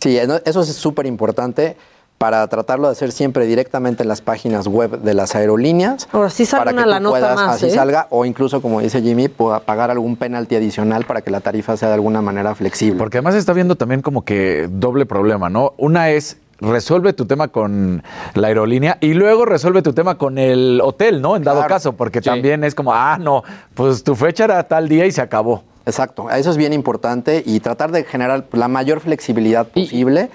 Sí, 0.00 0.18
eso 0.18 0.60
es 0.62 0.68
súper 0.74 1.06
importante 1.06 1.76
para 2.18 2.46
tratarlo 2.48 2.86
de 2.86 2.92
hacer 2.92 3.10
siempre 3.10 3.46
directamente 3.46 4.02
en 4.04 4.08
las 4.08 4.20
páginas 4.20 4.68
web 4.68 5.00
de 5.00 5.14
las 5.14 5.34
aerolíneas. 5.34 6.08
Ahora 6.12 6.30
sí 6.30 6.46
sale 6.46 6.60
para 6.60 6.72
una 6.72 6.82
que 6.84 6.88
la 6.90 6.96
tú 6.98 7.02
nota 7.04 7.18
puedas, 7.18 7.34
más, 7.36 7.56
así 7.56 7.66
¿eh? 7.66 7.70
salga, 7.70 8.06
o 8.10 8.24
incluso, 8.24 8.62
como 8.62 8.80
dice 8.80 9.02
Jimmy, 9.02 9.28
pueda 9.28 9.60
pagar 9.60 9.90
algún 9.90 10.16
penalti 10.16 10.54
adicional 10.56 11.04
para 11.04 11.22
que 11.22 11.30
la 11.32 11.40
tarifa 11.40 11.76
sea 11.76 11.88
de 11.88 11.94
alguna 11.94 12.22
manera 12.22 12.54
flexible. 12.54 12.98
Porque 12.98 13.18
además 13.18 13.34
está 13.34 13.52
viendo 13.52 13.76
también 13.76 14.02
como 14.02 14.24
que 14.24 14.68
doble 14.70 15.04
problema, 15.06 15.50
¿no? 15.50 15.74
Una 15.78 16.10
es 16.10 16.36
resuelve 16.62 17.12
tu 17.12 17.26
tema 17.26 17.48
con 17.48 18.02
la 18.34 18.48
aerolínea 18.48 18.98
y 19.00 19.14
luego 19.14 19.44
resuelve 19.44 19.82
tu 19.82 19.92
tema 19.92 20.16
con 20.16 20.38
el 20.38 20.80
hotel, 20.82 21.20
¿no? 21.20 21.36
En 21.36 21.42
dado 21.42 21.58
Claro. 21.58 21.74
caso, 21.74 21.92
porque 21.94 22.20
Sí. 22.20 22.24
también 22.24 22.64
es 22.64 22.74
como, 22.74 22.92
ah, 22.94 23.18
no, 23.20 23.42
pues 23.74 24.02
tu 24.04 24.14
fecha 24.14 24.44
era 24.44 24.62
tal 24.64 24.88
día 24.88 25.06
y 25.06 25.12
se 25.12 25.20
acabó. 25.20 25.64
Exacto, 25.84 26.30
eso 26.30 26.50
es 26.50 26.56
bien 26.56 26.72
importante 26.72 27.42
y 27.44 27.60
tratar 27.60 27.90
de 27.90 28.04
generar 28.04 28.46
la 28.52 28.68
mayor 28.68 29.00
flexibilidad 29.00 29.66
posible 29.66 30.30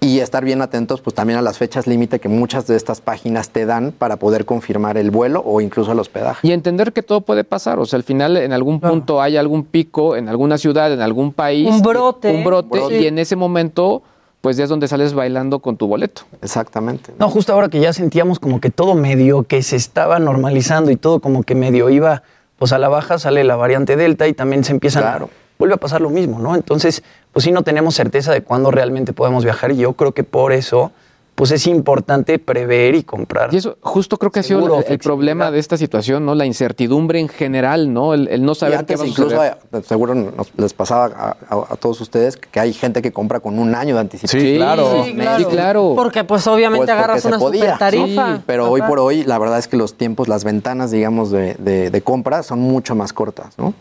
y, 0.00 0.20
estar 0.20 0.44
bien 0.44 0.62
atentos 0.62 1.00
pues 1.00 1.14
también 1.14 1.38
a 1.38 1.42
las 1.42 1.58
fechas 1.58 1.86
límite 1.88 2.20
que 2.20 2.28
muchas 2.28 2.66
de 2.68 2.76
estas 2.76 3.00
páginas 3.00 3.50
te 3.50 3.66
dan 3.66 3.92
para 3.92 4.16
poder 4.16 4.44
confirmar 4.44 4.96
el 4.96 5.10
vuelo 5.10 5.42
o 5.44 5.60
incluso 5.60 5.90
el 5.92 5.98
hospedaje. 5.98 6.46
Y 6.46 6.52
entender 6.52 6.92
que 6.92 7.02
todo 7.02 7.20
puede 7.22 7.42
pasar. 7.42 7.78
O 7.80 7.84
sea, 7.84 7.96
al 7.96 8.04
final 8.04 8.36
en 8.36 8.52
algún 8.52 8.80
punto 8.80 9.20
hay 9.20 9.36
algún 9.36 9.64
pico, 9.64 10.14
en 10.14 10.28
alguna 10.28 10.56
ciudad, 10.56 10.92
en 10.92 11.00
algún 11.00 11.32
país. 11.32 11.68
Un 11.68 11.82
brote. 11.82 12.32
Un 12.32 12.44
brote. 12.44 12.80
Sí. 12.88 12.94
Y 12.94 13.06
en 13.08 13.18
ese 13.18 13.34
momento, 13.34 14.02
pues 14.40 14.56
ya 14.56 14.64
es 14.64 14.70
donde 14.70 14.86
sales 14.88 15.14
bailando 15.14 15.58
con 15.58 15.76
tu 15.76 15.86
boleto. 15.88 16.22
Exactamente. 16.42 17.12
No, 17.18 17.28
justo 17.28 17.52
ahora 17.52 17.68
que 17.68 17.80
ya 17.80 17.92
sentíamos 17.92 18.38
como 18.38 18.60
que 18.60 18.70
todo 18.70 18.94
medio 18.94 19.42
que 19.42 19.62
se 19.62 19.76
estaba 19.76 20.18
normalizando 20.18 20.90
y 20.90 20.96
todo 20.96 21.20
como 21.20 21.42
que 21.42 21.54
medio 21.54 21.90
iba 21.90 22.22
pues 22.58 22.72
a 22.72 22.78
la 22.78 22.88
baja, 22.88 23.18
sale 23.18 23.44
la 23.44 23.56
variante 23.56 23.96
Delta 23.96 24.26
y 24.28 24.32
también 24.34 24.64
se 24.64 24.72
empiezan 24.72 25.02
Claro. 25.02 25.26
a, 25.26 25.28
vuelve 25.58 25.74
a 25.74 25.78
pasar 25.78 26.00
lo 26.00 26.10
mismo, 26.10 26.38
¿no? 26.38 26.54
Entonces, 26.56 27.02
pues 27.32 27.44
sí 27.44 27.52
no 27.52 27.62
tenemos 27.62 27.94
certeza 27.94 28.32
de 28.32 28.42
cuándo 28.42 28.70
realmente 28.70 29.12
podemos 29.12 29.44
viajar 29.44 29.70
y 29.72 29.76
yo 29.76 29.92
creo 29.94 30.12
que 30.12 30.24
por 30.24 30.52
eso 30.52 30.90
pues 31.38 31.52
es 31.52 31.68
importante 31.68 32.40
prever 32.40 32.96
y 32.96 33.04
comprar. 33.04 33.54
Y 33.54 33.58
eso 33.58 33.76
justo 33.80 34.16
creo 34.18 34.32
que 34.32 34.40
ha 34.40 34.42
sido 34.42 34.80
el, 34.80 34.98
problema 34.98 35.52
de 35.52 35.60
esta 35.60 35.76
situación, 35.76 36.26
¿no? 36.26 36.34
La 36.34 36.44
incertidumbre 36.46 37.20
en 37.20 37.28
general, 37.28 37.92
¿no? 37.92 38.12
El, 38.12 38.26
el 38.26 38.42
no 38.44 38.52
Y 38.52 38.54
saber 38.56 38.84
qué 38.84 38.96
va 38.96 39.04
a 39.04 39.06
incluso, 39.06 39.30
suceder. 39.36 39.56
eh, 39.72 39.80
seguro 39.86 40.16
nos- 40.16 40.50
les 40.56 40.74
pasaba 40.74 41.04
a, 41.06 41.36
a- 41.48 41.66
a 41.74 41.76
todos 41.76 42.00
ustedes 42.00 42.36
que 42.36 42.58
hay 42.58 42.72
gente 42.72 43.02
que 43.02 43.12
compra 43.12 43.38
con 43.38 43.56
un 43.60 43.72
año 43.76 43.94
de 43.94 44.00
anticipación. 44.00 44.42
Sí, 44.42 44.56
claro. 44.56 45.04
Sí, 45.04 45.12
Sí, 45.38 45.44
claro. 45.44 45.92
Porque 45.94 46.24
pues 46.24 46.44
obviamente 46.48 46.86
Pues 46.86 46.98
agarras 46.98 47.24
una 47.24 47.38
podía, 47.38 47.62
super 47.74 47.78
tarifa. 47.78 48.34
sí, 48.38 48.42
Pero 48.44 48.68
hoy 48.68 48.82
por 48.82 48.98
hoy, 48.98 49.22
la 49.22 49.38
verdad 49.38 49.60
es 49.60 49.68
que 49.68 49.76
los 49.76 49.94
tiempos, 49.94 50.26
las 50.26 50.42
ventanas, 50.42 50.90
digamos, 50.90 51.30
de, 51.30 51.54
de- 51.54 51.90
de 51.90 52.02
compra 52.02 52.42
son 52.42 52.58
mucho 52.58 52.96
más 52.96 53.12
cortas, 53.12 53.56
¿no? 53.58 53.74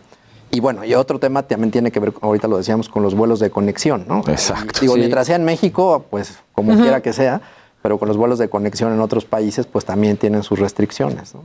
Y 0.52 0.60
bueno, 0.60 0.86
y 0.86 0.94
otro 0.94 1.20
tema 1.20 1.44
también 1.44 1.72
tiene 1.72 1.92
que 1.92 2.00
ver, 2.00 2.14
ahorita 2.22 2.48
lo 2.48 2.58
decíamos, 2.58 2.90
con 2.90 3.04
los 3.04 3.16
vuelos 3.16 3.40
de 3.40 3.50
conexión, 3.50 4.06
¿no? 4.08 4.20
Exacto. 4.28 4.80
Digo, 4.80 4.94
Sí. 4.94 5.00
mientras 5.00 5.28
sea 5.28 5.36
en 5.36 5.44
México, 5.44 6.06
pues 6.10 6.40
como 6.54 6.74
quiera 6.76 7.02
que 7.02 7.14
sea, 7.14 7.42
pero 7.82 7.98
con 8.00 8.08
los 8.08 8.18
vuelos 8.18 8.40
de 8.40 8.50
conexión 8.50 8.94
en 8.94 9.02
otros 9.02 9.26
países, 9.26 9.66
pues 9.66 9.86
también 9.86 10.18
tienen 10.18 10.44
sus 10.44 10.60
restricciones, 10.60 11.36
¿no? 11.36 11.42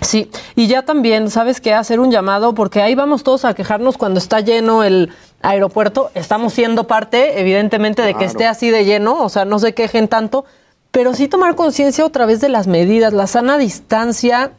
Sí, 0.00 0.30
y 0.54 0.66
ya 0.66 0.82
también, 0.82 1.30
¿sabes 1.30 1.60
qué? 1.60 1.74
Hacer 1.74 2.00
un 2.00 2.10
llamado, 2.10 2.54
porque 2.54 2.80
ahí 2.82 2.94
vamos 2.94 3.22
todos 3.22 3.44
a 3.44 3.54
quejarnos 3.54 3.96
cuando 3.98 4.18
está 4.18 4.40
lleno 4.40 4.82
el 4.82 5.10
aeropuerto. 5.42 6.10
Estamos 6.14 6.52
siendo 6.52 6.86
parte, 6.86 7.40
evidentemente, 7.40 8.02
de 8.02 8.14
que 8.14 8.24
esté 8.24 8.46
así 8.46 8.70
de 8.70 8.84
lleno, 8.84 9.22
o 9.22 9.28
sea, 9.28 9.44
no 9.44 9.58
se 9.58 9.74
quejen 9.74 10.08
tanto, 10.08 10.44
pero 10.90 11.14
sí 11.14 11.28
tomar 11.28 11.54
conciencia 11.54 12.04
otra 12.04 12.24
vez 12.26 12.40
de 12.40 12.48
las 12.48 12.66
medidas, 12.66 13.12
la 13.12 13.26
sana 13.26 13.58
distancia. 13.58 14.52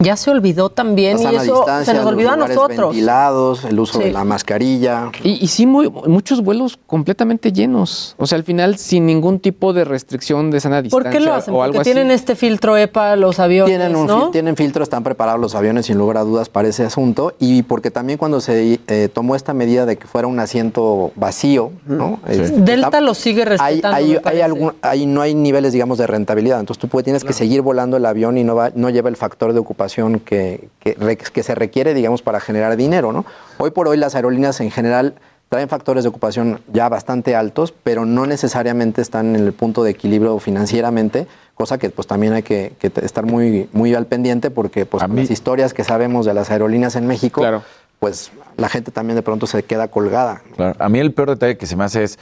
Ya 0.00 0.14
se 0.16 0.30
olvidó 0.30 0.70
también 0.70 1.20
La 1.24 1.32
y 1.32 1.36
eso 1.36 1.64
se 1.84 1.92
nos 1.92 2.04
los 2.04 2.12
olvidó 2.12 2.30
a 2.30 2.36
nosotros. 2.36 2.90
ventilados, 2.92 3.64
el 3.64 3.80
uso 3.80 3.98
Sí. 3.98 4.04
de 4.04 4.12
la 4.12 4.22
mascarilla. 4.22 5.10
Y, 5.24 5.42
y 5.44 5.48
sí, 5.48 5.66
muy, 5.66 5.90
muchos 5.90 6.40
vuelos 6.44 6.78
completamente 6.86 7.52
llenos. 7.52 8.14
O 8.16 8.24
sea, 8.28 8.38
al 8.38 8.44
final, 8.44 8.78
sin 8.78 9.06
ningún 9.06 9.40
tipo 9.40 9.72
de 9.72 9.84
restricción 9.84 10.52
de 10.52 10.60
sana 10.60 10.76
¿Por 10.76 10.84
distancia 11.02 11.10
qué 11.10 11.20
lo 11.20 11.34
hacen? 11.34 11.52
o 11.52 11.64
algo 11.64 11.74
Porque 11.74 11.90
así. 11.90 11.94
tienen 11.96 12.12
este 12.12 12.36
filtro 12.36 12.76
EPA 12.76 13.16
los 13.16 13.40
aviones, 13.40 13.72
Tienen, 13.76 13.96
un 13.96 14.06
¿no? 14.06 14.26
fil- 14.26 14.30
tienen 14.30 14.54
filtro, 14.54 14.84
están 14.84 15.02
preparados 15.02 15.40
los 15.40 15.56
aviones 15.56 15.86
sin 15.86 15.98
lugar 15.98 16.18
a 16.18 16.20
dudas 16.22 16.48
para 16.48 16.68
ese 16.68 16.84
asunto 16.84 17.34
y 17.40 17.62
porque 17.64 17.90
también 17.90 18.18
cuando 18.20 18.40
se 18.40 18.78
eh, 18.86 19.08
tomó 19.12 19.34
esta 19.34 19.52
medida 19.52 19.84
de 19.84 19.96
que 19.96 20.06
fuera 20.06 20.28
un 20.28 20.38
asiento 20.38 21.10
vacío, 21.16 21.72
¿no? 21.86 22.20
Es- 22.28 22.64
Delta 22.64 22.86
está- 22.86 23.00
lo 23.00 23.14
sigue 23.14 23.40
hay, 23.42 23.48
respetando, 23.48 23.96
hay- 24.28 24.40
algún- 24.42 24.74
hay- 24.80 25.06
no 25.06 25.22
hay 25.22 25.34
niveles, 25.34 25.72
digamos, 25.72 25.98
de 25.98 26.06
rentabilidad. 26.06 26.60
Entonces 26.60 26.80
tú 26.80 26.86
puedes- 26.86 27.02
tienes 27.04 27.24
que 27.24 27.32
seguir 27.32 27.62
volando 27.62 27.96
el 27.96 28.06
avión 28.06 28.38
y 28.38 28.44
no, 28.44 28.54
va, 28.54 28.70
no 28.76 28.90
lleva 28.90 29.08
el 29.08 29.16
factor 29.16 29.52
de 29.52 29.58
ocupación 29.58 29.87
que, 30.24 30.68
que, 30.80 30.94
re- 30.98 31.16
que 31.16 31.42
se 31.42 31.54
requiere, 31.54 31.94
digamos, 31.94 32.22
para 32.22 32.40
generar 32.40 32.76
dinero, 32.76 33.12
¿no? 33.12 33.24
Hoy 33.58 33.70
por 33.70 33.88
hoy 33.88 33.96
las 33.96 34.14
aerolíneas 34.14 34.60
en 34.60 34.70
general 34.70 35.14
traen 35.48 35.68
factores 35.68 36.04
de 36.04 36.10
ocupación 36.10 36.60
ya 36.72 36.88
bastante 36.88 37.34
altos, 37.34 37.72
pero 37.82 38.04
no 38.04 38.26
necesariamente 38.26 39.00
están 39.00 39.34
en 39.34 39.44
el 39.46 39.52
punto 39.54 39.82
de 39.82 39.90
equilibrio 39.90 40.38
financieramente, 40.38 41.26
cosa 41.54 41.78
que 41.78 41.88
pues 41.90 42.06
también 42.06 42.34
hay 42.34 42.42
que, 42.42 42.72
estar 43.02 43.24
muy, 43.24 43.68
muy 43.72 43.94
al 43.94 44.04
pendiente 44.06 44.50
porque 44.50 44.84
pues 44.84 45.02
A 45.02 45.06
con 45.06 45.16
mí- 45.16 45.22
las 45.22 45.30
historias 45.30 45.72
que 45.72 45.84
sabemos 45.84 46.26
de 46.26 46.34
las 46.34 46.50
aerolíneas 46.50 46.96
en 46.96 47.06
México, 47.06 47.40
Claro. 47.40 47.62
pues 47.98 48.30
la 48.58 48.68
gente 48.68 48.90
también 48.90 49.16
de 49.16 49.22
pronto 49.22 49.46
se 49.46 49.62
queda 49.62 49.88
colgada. 49.88 50.42
Claro. 50.56 50.76
A 50.78 50.88
mí 50.90 50.98
el 50.98 51.14
peor 51.14 51.30
detalle 51.30 51.56
que 51.56 51.66
se 51.66 51.76
me 51.76 51.84
hace 51.84 52.04
es, 52.04 52.18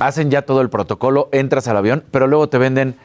hacen 0.00 0.28
ya 0.30 0.42
todo 0.42 0.60
el 0.60 0.68
protocolo, 0.68 1.28
entras 1.30 1.68
al 1.68 1.76
avión, 1.76 2.02
pero 2.10 2.26
luego 2.26 2.48
te 2.48 2.58
venden 2.58 2.96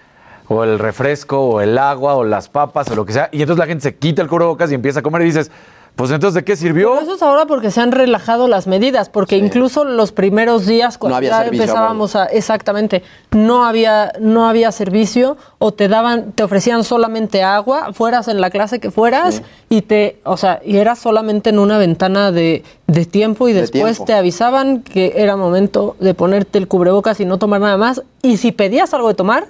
o 0.47 0.63
el 0.63 0.79
refresco, 0.79 1.39
o 1.39 1.61
el 1.61 1.77
agua, 1.77 2.15
o 2.15 2.23
las 2.23 2.49
papas, 2.49 2.89
o 2.89 2.95
lo 2.95 3.05
que 3.05 3.13
sea, 3.13 3.29
y 3.31 3.41
entonces 3.41 3.59
la 3.59 3.65
gente 3.67 3.83
se 3.83 3.95
quita 3.95 4.21
el 4.21 4.27
cubrebocas 4.27 4.71
y 4.71 4.75
empieza 4.75 4.99
a 4.99 5.03
comer 5.03 5.21
y 5.23 5.25
dices, 5.25 5.51
pues 5.95 6.09
entonces, 6.09 6.33
¿de 6.33 6.43
qué 6.43 6.55
sirvió? 6.55 6.89
Pero 6.93 7.03
eso 7.03 7.13
es 7.13 7.21
ahora 7.21 7.45
porque 7.45 7.69
se 7.69 7.79
han 7.79 7.91
relajado 7.91 8.47
las 8.47 8.65
medidas, 8.65 9.09
porque 9.09 9.37
incluso 9.37 9.85
los 9.85 10.11
primeros 10.11 10.65
días 10.65 10.97
cuando 10.97 11.13
No 11.13 11.17
había 11.17 11.29
ya 11.29 11.43
servicio 11.43 11.63
empezábamos 11.63 12.15
a 12.15 12.25
exactamente, 12.25 13.03
no 13.29 13.63
había 13.63 14.11
no 14.19 14.47
había 14.47 14.71
servicio 14.71 15.37
o 15.59 15.71
te 15.71 15.87
daban 15.87 16.31
te 16.31 16.41
ofrecían 16.41 16.83
solamente 16.83 17.43
agua, 17.43 17.93
fueras 17.93 18.27
en 18.27 18.41
la 18.41 18.49
clase 18.49 18.79
que 18.79 18.89
fueras 18.89 19.43
y 19.69 19.83
te, 19.83 20.19
o 20.23 20.35
sea, 20.35 20.61
y 20.65 20.77
era 20.77 20.95
solamente 20.95 21.51
en 21.51 21.59
una 21.59 21.77
ventana 21.77 22.31
de, 22.31 22.63
de 22.87 23.05
tiempo 23.05 23.47
y 23.47 23.53
De 23.53 23.61
después 23.61 23.97
tiempo. 23.97 24.05
te 24.05 24.13
avisaban 24.15 24.81
que 24.81 25.13
era 25.17 25.35
momento 25.35 25.95
de 25.99 26.15
ponerte 26.15 26.57
el 26.57 26.67
cubrebocas 26.67 27.19
y 27.19 27.25
no 27.25 27.37
tomar 27.37 27.61
nada 27.61 27.77
más 27.77 28.01
y 28.23 28.37
si 28.37 28.51
pedías 28.51 28.95
algo 28.95 29.09
de 29.09 29.13
tomar 29.13 29.45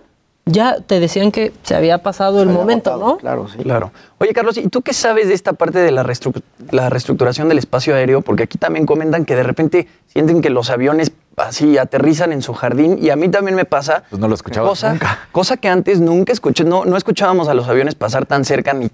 ya 0.45 0.77
te 0.81 0.99
decían 0.99 1.31
que 1.31 1.53
se 1.63 1.75
había 1.75 1.99
pasado 1.99 2.41
el 2.41 2.49
había 2.49 2.59
momento, 2.59 2.91
agotado, 2.91 3.13
¿no? 3.13 3.17
Claro, 3.17 3.47
sí. 3.47 3.59
Claro. 3.63 3.91
Oye, 4.17 4.33
Carlos, 4.33 4.57
¿y 4.57 4.67
tú 4.67 4.81
qué 4.81 4.93
sabes 4.93 5.27
de 5.27 5.33
esta 5.33 5.53
parte 5.53 5.79
de 5.79 5.91
la, 5.91 6.03
restru- 6.03 6.41
la 6.71 6.89
reestructuración 6.89 7.47
del 7.49 7.57
espacio 7.59 7.95
aéreo? 7.95 8.21
Porque 8.21 8.43
aquí 8.43 8.57
también 8.57 8.85
comentan 8.85 9.25
que 9.25 9.35
de 9.35 9.43
repente 9.43 9.87
sienten 10.07 10.41
que 10.41 10.49
los 10.49 10.69
aviones 10.69 11.11
así 11.37 11.77
aterrizan 11.77 12.31
en 12.33 12.41
su 12.41 12.53
jardín 12.53 12.97
y 13.01 13.09
a 13.09 13.15
mí 13.15 13.29
también 13.29 13.55
me 13.55 13.65
pasa. 13.65 14.03
Pues 14.09 14.19
no 14.19 14.27
lo 14.27 14.35
escuchaba 14.35 14.67
cosa, 14.67 14.91
nunca. 14.91 15.19
Cosa 15.31 15.57
que 15.57 15.69
antes 15.69 15.99
nunca 16.01 16.33
escuché, 16.33 16.63
no, 16.63 16.85
no 16.85 16.97
escuchábamos 16.97 17.47
a 17.47 17.53
los 17.53 17.67
aviones 17.69 17.95
pasar 17.95 18.25
tan 18.25 18.43
cerca 18.45 18.73
ni 18.73 18.89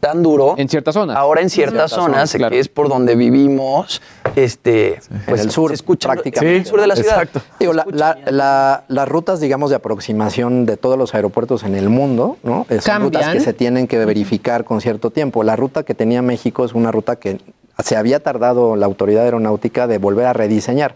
tan 0.00 0.22
duro. 0.22 0.54
En 0.56 0.68
ciertas 0.68 0.94
zonas. 0.94 1.16
Ahora 1.16 1.40
en 1.40 1.50
ciertas 1.50 1.90
ciertas 1.90 1.90
zonas, 1.90 2.30
zonas, 2.30 2.32
claro. 2.34 2.52
que 2.52 2.60
es 2.60 2.68
por 2.68 2.88
donde 2.88 3.16
vivimos, 3.16 4.00
este, 4.36 5.00
pues 5.26 5.40
En 5.40 5.46
el 5.46 5.50
sur, 5.52 5.70
se 5.70 5.74
escucha 5.74 6.08
prácticamente. 6.10 6.54
en 6.56 6.60
el 6.62 6.66
sur 6.66 6.80
de 6.80 6.86
la 6.86 6.96
ciudad. 6.96 7.22
Exacto. 7.22 7.40
Digo, 7.58 7.72
la- 7.72 7.86
la- 7.90 8.18
la- 8.30 8.84
las 8.88 9.08
rutas, 9.08 9.40
digamos, 9.40 9.70
de 9.70 9.76
aproximación 9.76 10.66
de 10.66 10.76
todos 10.76 10.96
los 10.98 11.14
aeropuertos 11.14 11.62
en 11.64 11.74
el 11.74 11.88
mundo, 11.88 12.36
¿no? 12.42 12.66
Son 12.80 13.02
rutas 13.02 13.28
que 13.32 13.40
se 13.40 13.52
tienen 13.52 13.86
que 13.86 13.98
verificar 14.04 14.64
con 14.64 14.80
cierto 14.80 15.10
tiempo. 15.10 15.42
La 15.42 15.56
ruta 15.56 15.82
que 15.82 15.94
tenía 15.94 16.22
México 16.22 16.64
es 16.64 16.74
una 16.74 16.92
ruta 16.92 17.16
que 17.16 17.40
se 17.84 17.96
había 17.96 18.20
tardado 18.22 18.76
la 18.76 18.86
autoridad 18.86 19.24
aeronáutica 19.24 19.86
de 19.86 19.98
volver 19.98 20.26
a 20.26 20.32
rediseñar. 20.32 20.94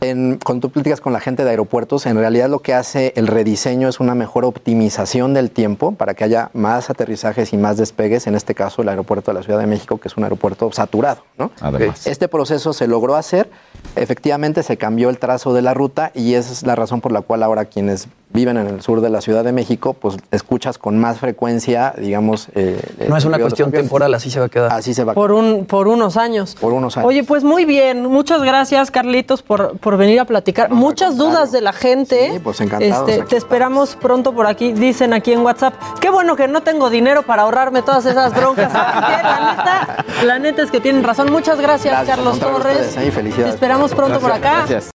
En, 0.00 0.38
cuando 0.44 0.68
tú 0.68 0.72
platicas 0.72 1.00
con 1.00 1.12
la 1.12 1.20
gente 1.20 1.44
de 1.44 1.50
aeropuertos, 1.50 2.06
en 2.06 2.16
realidad 2.16 2.50
lo 2.50 2.60
que 2.60 2.74
hace 2.74 3.12
el 3.16 3.26
rediseño 3.26 3.88
es 3.88 3.98
una 3.98 4.14
mejor 4.14 4.44
optimización 4.44 5.32
del 5.32 5.50
tiempo 5.50 5.92
para 5.92 6.14
que 6.14 6.24
haya 6.24 6.50
más 6.52 6.90
aterrizajes 6.90 7.52
y 7.52 7.56
más 7.56 7.76
despegues, 7.76 8.26
en 8.26 8.34
este 8.34 8.54
caso 8.54 8.82
el 8.82 8.88
aeropuerto 8.88 9.30
de 9.30 9.38
la 9.38 9.42
Ciudad 9.42 9.58
de 9.58 9.66
México, 9.66 9.98
que 9.98 10.08
es 10.08 10.16
un 10.16 10.24
aeropuerto 10.24 10.70
saturado, 10.72 11.22
¿no? 11.38 11.50
Además. 11.60 12.06
Este 12.06 12.28
proceso 12.28 12.72
se 12.72 12.86
logró 12.86 13.16
hacer, 13.16 13.50
efectivamente 13.94 14.62
se 14.62 14.76
cambió 14.76 15.08
el 15.08 15.18
trazo 15.18 15.54
de 15.54 15.62
la 15.62 15.72
ruta 15.72 16.10
y 16.14 16.34
esa 16.34 16.52
es 16.52 16.62
la 16.64 16.76
razón 16.76 17.00
por 17.00 17.12
la 17.12 17.22
cual 17.22 17.42
ahora 17.42 17.64
quienes 17.64 18.08
viven 18.36 18.56
en 18.58 18.68
el 18.68 18.82
sur 18.82 19.00
de 19.00 19.10
la 19.10 19.20
Ciudad 19.20 19.42
de 19.42 19.50
México, 19.50 19.94
pues 19.94 20.16
escuchas 20.30 20.78
con 20.78 20.98
más 20.98 21.18
frecuencia, 21.18 21.92
digamos... 21.98 22.48
eh, 22.54 22.80
No 23.08 23.16
es 23.16 23.24
una 23.24 23.38
cuestión 23.40 23.72
temporal, 23.72 24.14
así 24.14 24.30
se 24.30 24.38
va 24.38 24.46
a 24.46 24.48
quedar. 24.48 24.72
Así 24.72 24.94
se 24.94 25.02
va. 25.02 25.14
Por, 25.14 25.32
un, 25.32 25.66
por 25.66 25.88
unos 25.88 26.16
años. 26.16 26.54
Por 26.60 26.72
unos 26.72 26.96
años. 26.96 27.08
Oye, 27.08 27.24
pues 27.24 27.42
muy 27.42 27.64
bien. 27.64 28.06
Muchas 28.06 28.42
gracias, 28.42 28.90
Carlitos, 28.92 29.42
por, 29.42 29.78
por 29.78 29.96
venir 29.96 30.20
a 30.20 30.24
platicar. 30.26 30.70
No, 30.70 30.76
Muchas 30.76 31.16
dudas 31.16 31.50
de 31.50 31.62
la 31.62 31.72
gente. 31.72 32.30
Sí, 32.34 32.38
pues 32.38 32.60
encantados, 32.60 33.08
Este, 33.08 33.24
te 33.24 33.36
esperamos 33.36 33.96
pronto 33.96 34.32
por 34.32 34.46
aquí. 34.46 34.72
Dicen 34.72 35.12
aquí 35.14 35.32
en 35.32 35.40
WhatsApp. 35.40 35.74
Qué 36.00 36.10
bueno 36.10 36.36
que 36.36 36.46
no 36.46 36.62
tengo 36.62 36.90
dinero 36.90 37.22
para 37.24 37.42
ahorrarme 37.42 37.82
todas 37.82 38.04
esas 38.06 38.34
broncas. 38.34 38.72
la, 38.74 39.56
neta, 39.56 40.04
la 40.26 40.38
neta 40.38 40.62
es 40.62 40.70
que 40.70 40.80
tienen 40.80 41.02
razón. 41.02 41.32
Muchas 41.32 41.60
gracias, 41.60 42.06
Carlos 42.06 42.38
Torres. 42.38 42.88
ustedes, 42.88 42.96
¿eh? 43.08 43.10
Felicidades. 43.10 43.46
Te 43.52 43.54
esperamos 43.54 43.94
pronto 43.94 44.20
por 44.20 44.30
acá. 44.32 44.64
Gracias. 44.66 44.95